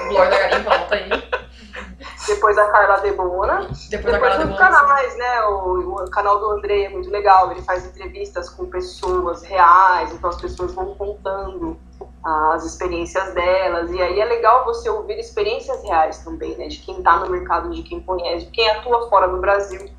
[0.08, 1.10] Blog da Garimpo, anota aí.
[2.28, 3.68] Depois a Carla Debona.
[3.90, 5.44] Depois, Depois os canais, né?
[5.46, 7.52] O, o, canal do André é muito legal.
[7.52, 11.78] Ele faz entrevistas com pessoas reais, então as pessoas vão contando
[12.24, 13.92] as experiências delas.
[13.92, 16.68] E aí é legal você ouvir experiências reais também, né?
[16.68, 19.90] De quem está no mercado, de quem conhece, de quem atua fora do Brasil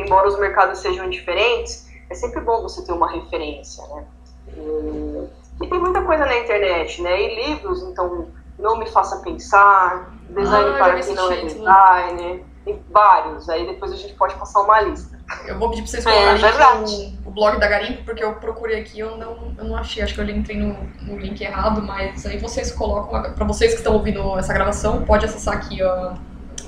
[0.00, 4.06] embora os mercados sejam diferentes, é sempre bom você ter uma referência, né?
[4.48, 7.20] E, e tem muita coisa na internet, né?
[7.20, 12.84] E livros, então, Não Me Faça Pensar, Design ah, para Quem Não é Designer, tem
[12.90, 15.15] vários, aí depois a gente pode passar uma lista.
[15.46, 18.34] Eu vou pedir para vocês é, colocarem é o, o, blog da Garimpo, porque eu
[18.34, 21.82] procurei aqui eu não, eu não achei, acho que eu entrei no, no link errado,
[21.82, 26.14] mas aí vocês colocam, para vocês que estão ouvindo essa gravação, pode acessar aqui, ó,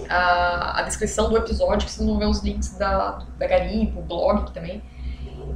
[0.08, 4.02] a, a descrição do episódio, que vocês vão ver os links da, da Garimpo, o
[4.02, 4.82] blog aqui também.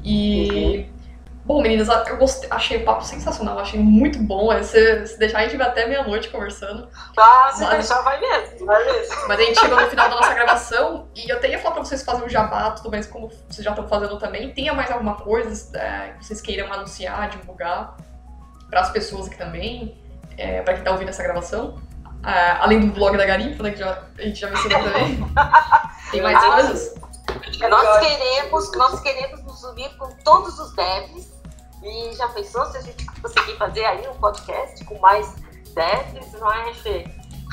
[0.05, 0.86] E.
[0.88, 1.01] Uhum.
[1.45, 4.53] Bom, meninas, eu gostei, achei o papo sensacional, achei muito bom.
[4.53, 6.88] É, se, se deixar, a gente vai até meia-noite conversando.
[7.18, 9.16] Ah, se mas, deixar, vai mesmo, vai mesmo.
[9.26, 11.84] Mas a gente chegou no final da nossa gravação e eu tenho ia falar pra
[11.84, 14.53] vocês fazerem o jabá, tudo mais como vocês já estão fazendo também.
[14.53, 17.97] Tenha mais alguma coisa é, que vocês queiram anunciar, divulgar
[18.70, 20.01] para as pessoas aqui também,
[20.38, 21.76] é, para quem tá ouvindo essa gravação?
[22.24, 25.18] Uh, além do blog da Garimpo, né, que já, a gente já mencionou também.
[26.12, 26.95] Tem mais coisas?
[27.68, 31.32] Nós queremos, nós queremos nos unir com todos os devs.
[31.83, 35.35] E já pensou se a gente conseguir fazer aí um podcast com mais
[35.74, 37.07] devs, não é, Fê?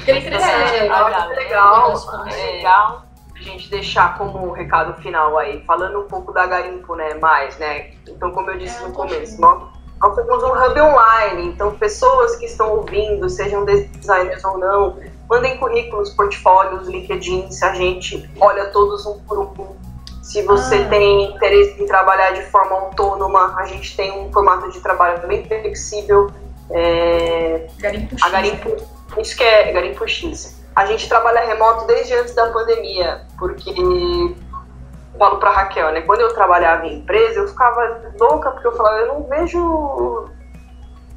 [0.08, 2.28] É, é, legal.
[2.28, 7.14] É legal a gente deixar como recado final aí, falando um pouco da Garimpo, né,
[7.16, 7.92] mais, né?
[8.08, 9.64] Então, como eu disse é, no começo, nós,
[10.02, 15.00] nós temos um hub online, então pessoas que estão ouvindo, sejam designers ou não,
[15.30, 19.79] mandem currículos, portfólios, LinkedIn, se a gente olha todos um por um.
[20.30, 20.90] Se você ah.
[20.90, 25.44] tem interesse em trabalhar de forma autônoma, a gente tem um formato de trabalho bem
[25.44, 26.30] flexível.
[26.70, 28.24] É, Garimpo X.
[28.24, 28.76] A Garimpo,
[29.18, 30.62] isso que é Garimpo X.
[30.76, 33.74] A gente trabalha remoto desde antes da pandemia, porque
[35.18, 36.02] falo para Raquel, né?
[36.02, 40.30] Quando eu trabalhava em empresa, eu ficava louca porque eu falava, eu não vejo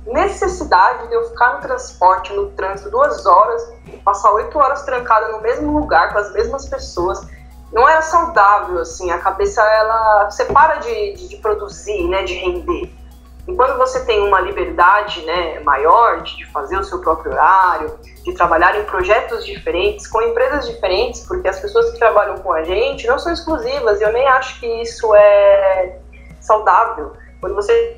[0.07, 5.43] necessidade de eu ficar no transporte, no trânsito, duas horas, passar oito horas trancada no
[5.43, 7.21] mesmo lugar com as mesmas pessoas.
[7.73, 12.35] Não era saudável, assim, a cabeça, ela, você para de, de, de produzir, né, de
[12.35, 12.93] render.
[13.49, 18.33] E quando você tem uma liberdade né, maior de fazer o seu próprio horário, de
[18.35, 23.07] trabalhar em projetos diferentes, com empresas diferentes, porque as pessoas que trabalham com a gente
[23.07, 25.99] não são exclusivas, e eu nem acho que isso é
[26.41, 27.15] saudável.
[27.41, 27.97] Quando você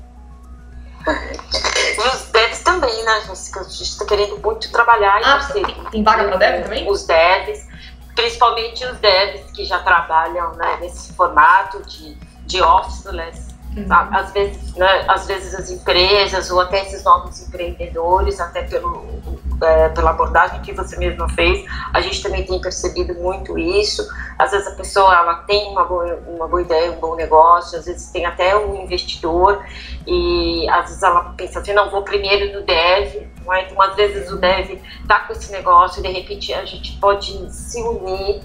[1.06, 3.60] E os devs também, né, Jéssica?
[3.60, 5.62] A gente está querendo muito trabalhar ah, você.
[5.62, 6.90] Tem, tem vaga para dev também?
[6.90, 7.66] Os devs,
[8.14, 12.14] principalmente os devs que já trabalham né, nesse formato de,
[12.46, 13.86] de officeless Uhum.
[13.90, 19.21] Às, vezes, né, às vezes as empresas ou até esses novos empreendedores, até pelo,
[19.62, 24.06] é, pela abordagem que você mesma fez, a gente também tem percebido muito isso.
[24.38, 27.86] Às vezes a pessoa ela tem uma boa, uma boa ideia, um bom negócio, às
[27.86, 29.64] vezes tem até um investidor
[30.06, 33.66] e às vezes ela pensa assim, não, vou primeiro no dev, né?
[33.66, 37.52] então às vezes o dev está com esse negócio e de repente a gente pode
[37.52, 38.42] se unir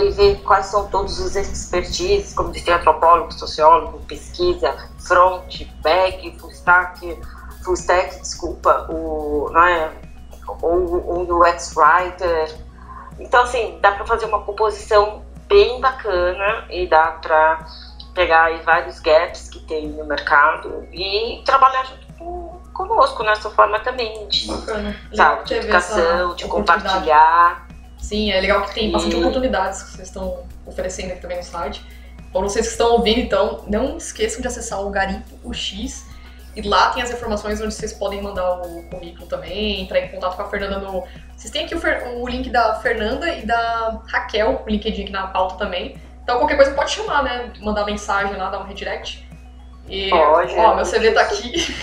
[0.00, 6.50] e ver quais são todos os expertises, como disse antropólogo, sociólogo, pesquisa, front, back, full
[6.50, 7.16] stack,
[7.62, 9.92] full stack, desculpa, o, né,
[10.62, 12.54] ou o UX writer.
[13.18, 17.66] Então, assim, dá para fazer uma composição bem bacana e dá para
[18.14, 24.26] pegar vários gaps que tem no mercado e trabalhar junto com, conosco nessa forma também
[24.28, 24.46] de,
[25.14, 27.66] sabe, de educação, de compartilhar.
[27.96, 29.18] Sim, é legal que tem bastante e...
[29.20, 31.84] oportunidades que vocês estão oferecendo aqui também no site.
[32.32, 36.06] Para vocês que estão ouvindo, então, não esqueçam de acessar o Garimpo UX.
[36.58, 40.34] E lá tem as informações onde vocês podem mandar o currículo também, entrar em contato
[40.34, 41.04] com a Fernanda no.
[41.36, 45.28] Vocês têm aqui o, o link da Fernanda e da Raquel, o LinkedIn aqui na
[45.28, 45.96] pauta também.
[46.20, 47.52] Então qualquer coisa pode chamar, né?
[47.60, 49.24] Mandar mensagem lá, dar um redirect.
[49.86, 50.52] E, Pode.
[50.56, 51.76] Ó, é meu CV tá aqui.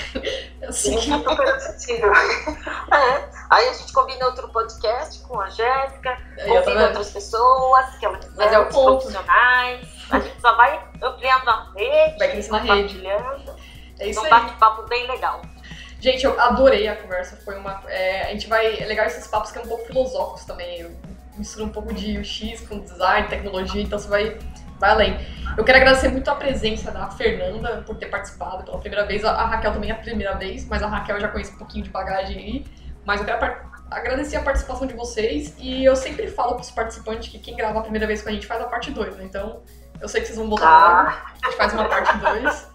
[0.68, 1.00] assim.
[1.00, 2.12] Sim, super acessível.
[2.14, 3.30] é.
[3.50, 8.36] Aí a gente combina outro podcast com a Jéssica, convida outras pessoas que ela quiser,
[8.36, 9.04] Mas é o ponto.
[9.04, 9.88] profissionais.
[10.12, 13.02] A gente só vai ampliando a rede, vai crescer na rede.
[14.00, 15.42] É isso um bate-papo bem legal.
[16.00, 17.38] Gente, eu adorei a conversa.
[17.38, 17.82] Foi uma.
[17.88, 18.80] É, a gente vai.
[18.80, 20.82] É legal esses papos que é um pouco filosóficos também.
[20.82, 20.92] Eu
[21.38, 24.38] misturo um pouco de UX com design, tecnologia, então você vai
[24.80, 25.18] vai além.
[25.58, 29.24] Eu quero agradecer muito a presença da Fernanda por ter participado pela primeira vez.
[29.24, 31.90] A Raquel também é a primeira vez, mas a Raquel já conhece um pouquinho de
[31.90, 32.66] bagagem aí.
[33.06, 33.56] Mas eu quero
[33.90, 37.80] agradecer a participação de vocês e eu sempre falo para os participantes que quem grava
[37.80, 39.24] a primeira vez com a gente faz a parte 2, né?
[39.24, 39.62] Então
[40.02, 41.04] eu sei que vocês vão voltar ah.
[41.04, 42.75] logo, a gente faz uma parte 2.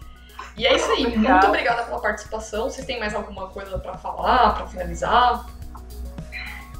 [0.57, 1.29] E é isso aí, Obrigada.
[1.29, 2.69] muito obrigada pela participação.
[2.69, 5.45] Vocês têm mais alguma coisa para falar, para finalizar?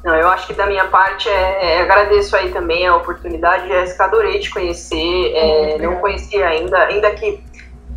[0.03, 4.05] Não, eu acho que da minha parte é, é, agradeço aí também a oportunidade, Jéssica,
[4.05, 7.43] adorei te conhecer, é, não conhecia ainda, ainda que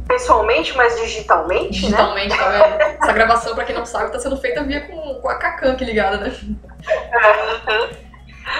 [0.06, 2.36] pessoalmente, mas digitalmente, digitalmente né?
[2.36, 5.36] Digitalmente, tá Essa gravação, pra quem não sabe, tá sendo feita via com, com a
[5.36, 6.36] Kakan aqui ligada, né?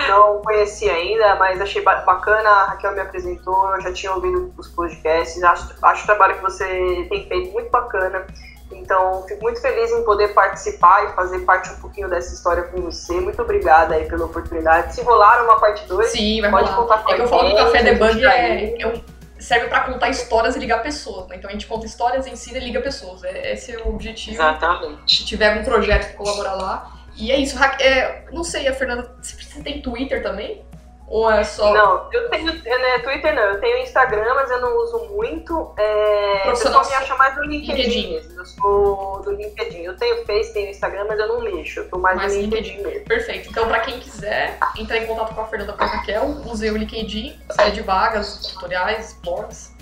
[0.09, 4.69] Não conheci ainda, mas achei bacana, a Raquel me apresentou, eu já tinha ouvido os
[4.69, 8.27] podcasts, acho, acho o trabalho que você tem feito muito bacana.
[8.73, 12.81] Então, fico muito feliz em poder participar e fazer parte um pouquinho dessa história com
[12.81, 13.21] você.
[13.21, 14.95] Muito obrigada aí pela oportunidade.
[14.95, 16.83] Se rolar uma parte 2, Sim, vai pode rolar.
[16.83, 17.25] contar com é a gente.
[17.25, 19.01] É que eu falo que o Café Debug é, é
[19.39, 21.29] serve para contar histórias e ligar pessoas.
[21.29, 21.37] Né?
[21.37, 23.23] Então a gente conta histórias, ensina e liga pessoas.
[23.25, 24.37] É, esse é o objetivo.
[24.37, 25.17] Exatamente.
[25.17, 27.04] Se tiver algum projeto que colaborar lá.
[27.17, 27.57] E é isso.
[27.81, 30.65] É, não sei, a Fernanda, você tem Twitter também?
[31.07, 31.73] Ou é só.
[31.73, 32.47] Não, eu tenho.
[32.47, 35.75] Né, Twitter não, eu tenho Instagram, mas eu não uso muito.
[35.77, 38.41] É, o pessoal me acha mais no LinkedIn, LinkedIn mesmo.
[38.41, 39.83] Eu sou do LinkedIn.
[39.83, 41.81] Eu tenho Face, tenho Instagram, mas eu não mexo.
[41.81, 43.07] Eu tô mais, mais no LinkedIn, LinkedIn mesmo.
[43.07, 43.51] Perfeito.
[43.51, 46.77] Então, pra quem quiser entrar em contato com a Fernanda com a Raquel, use o
[46.77, 49.75] LinkedIn, série de vagas, tutoriais, blogs.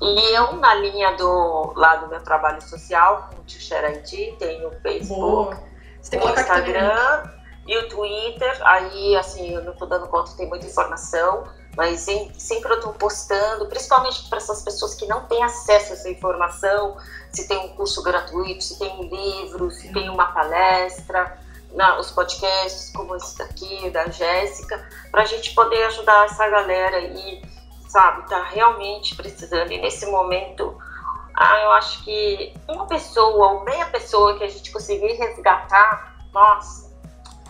[0.00, 4.68] E eu, na linha do lado do meu trabalho social, com o Tixera IT, tenho
[4.68, 5.67] o Facebook, Boa.
[6.00, 7.30] Você tem o Instagram
[7.66, 11.44] e o Twitter, aí assim, eu não tô dando conta, tem muita informação,
[11.76, 16.08] mas sempre eu tô postando, principalmente para essas pessoas que não têm acesso a essa
[16.08, 16.96] informação,
[17.30, 21.38] se tem um curso gratuito, se tem um livro, se tem uma palestra,
[21.74, 26.96] na, os podcasts como esse daqui, da Jéssica, para a gente poder ajudar essa galera
[26.96, 27.42] aí,
[27.88, 29.70] sabe, tá realmente precisando.
[29.72, 30.76] E nesse momento,
[31.40, 36.92] ah, eu acho que uma pessoa ou meia pessoa que a gente conseguir resgatar, nossa,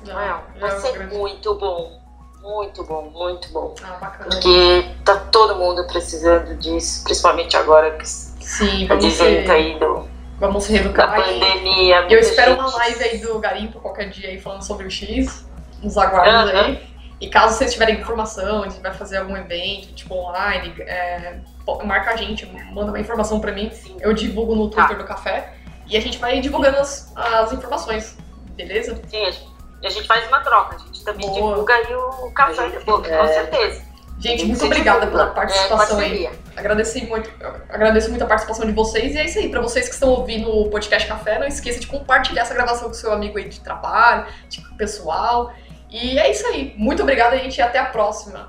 [0.07, 1.99] não, vai ser muito bom.
[2.43, 3.75] Muito bom, muito bom.
[3.83, 4.13] Ah.
[4.23, 9.51] Porque tá todo mundo precisando disso, principalmente agora que Sim, tá vamos ser...
[9.51, 10.07] aí do,
[10.39, 11.11] vamos se reeducar.
[11.11, 12.07] Da pandemia.
[12.11, 12.61] Eu espero gente...
[12.61, 15.47] uma live aí do Garimpo qualquer dia aí falando sobre o X.
[15.83, 16.65] Nos aguardos uh -huh.
[16.67, 16.88] aí.
[17.21, 21.39] E caso vocês tiverem informação, a gente vai fazer algum evento, tipo online, é,
[21.85, 23.97] marca a gente, manda uma informação para mim, Sim.
[24.01, 25.03] eu divulgo no Twitter Tá.
[25.03, 25.55] do café
[25.87, 28.17] e a gente vai divulgando as, as informações,
[28.55, 29.01] beleza?
[29.09, 29.49] Sim, a gente,
[29.85, 31.51] a gente faz uma troca, a gente também Boa.
[31.51, 33.17] divulga aí o café depois, é.
[33.19, 33.89] com certeza.
[34.21, 35.27] Gente, muito obrigada divulga.
[35.27, 36.09] pela É participação aí.
[36.09, 36.31] parceria.
[36.57, 37.31] Agradeci muito,
[37.69, 39.49] agradeço muito a participação de vocês e é isso aí.
[39.49, 42.95] Pra vocês que estão ouvindo o podcast Café, não esqueça de compartilhar essa gravação com
[42.95, 45.53] seu amigo aí de trabalho, de pessoal.
[45.91, 46.75] E é isso aí.
[46.77, 48.49] Muito obrigada, gente, e até a próxima.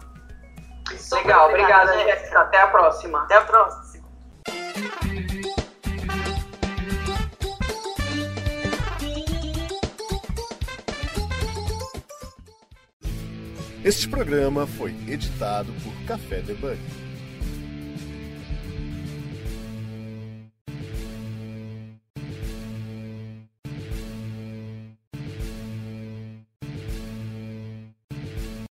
[0.97, 2.19] Super Legal, obrigada, Jéssica.
[2.19, 2.39] Jéssica.
[2.39, 3.23] Até a próxima.
[3.23, 3.89] Até a próxima.
[13.83, 16.77] Este programa foi editado por Café Debug.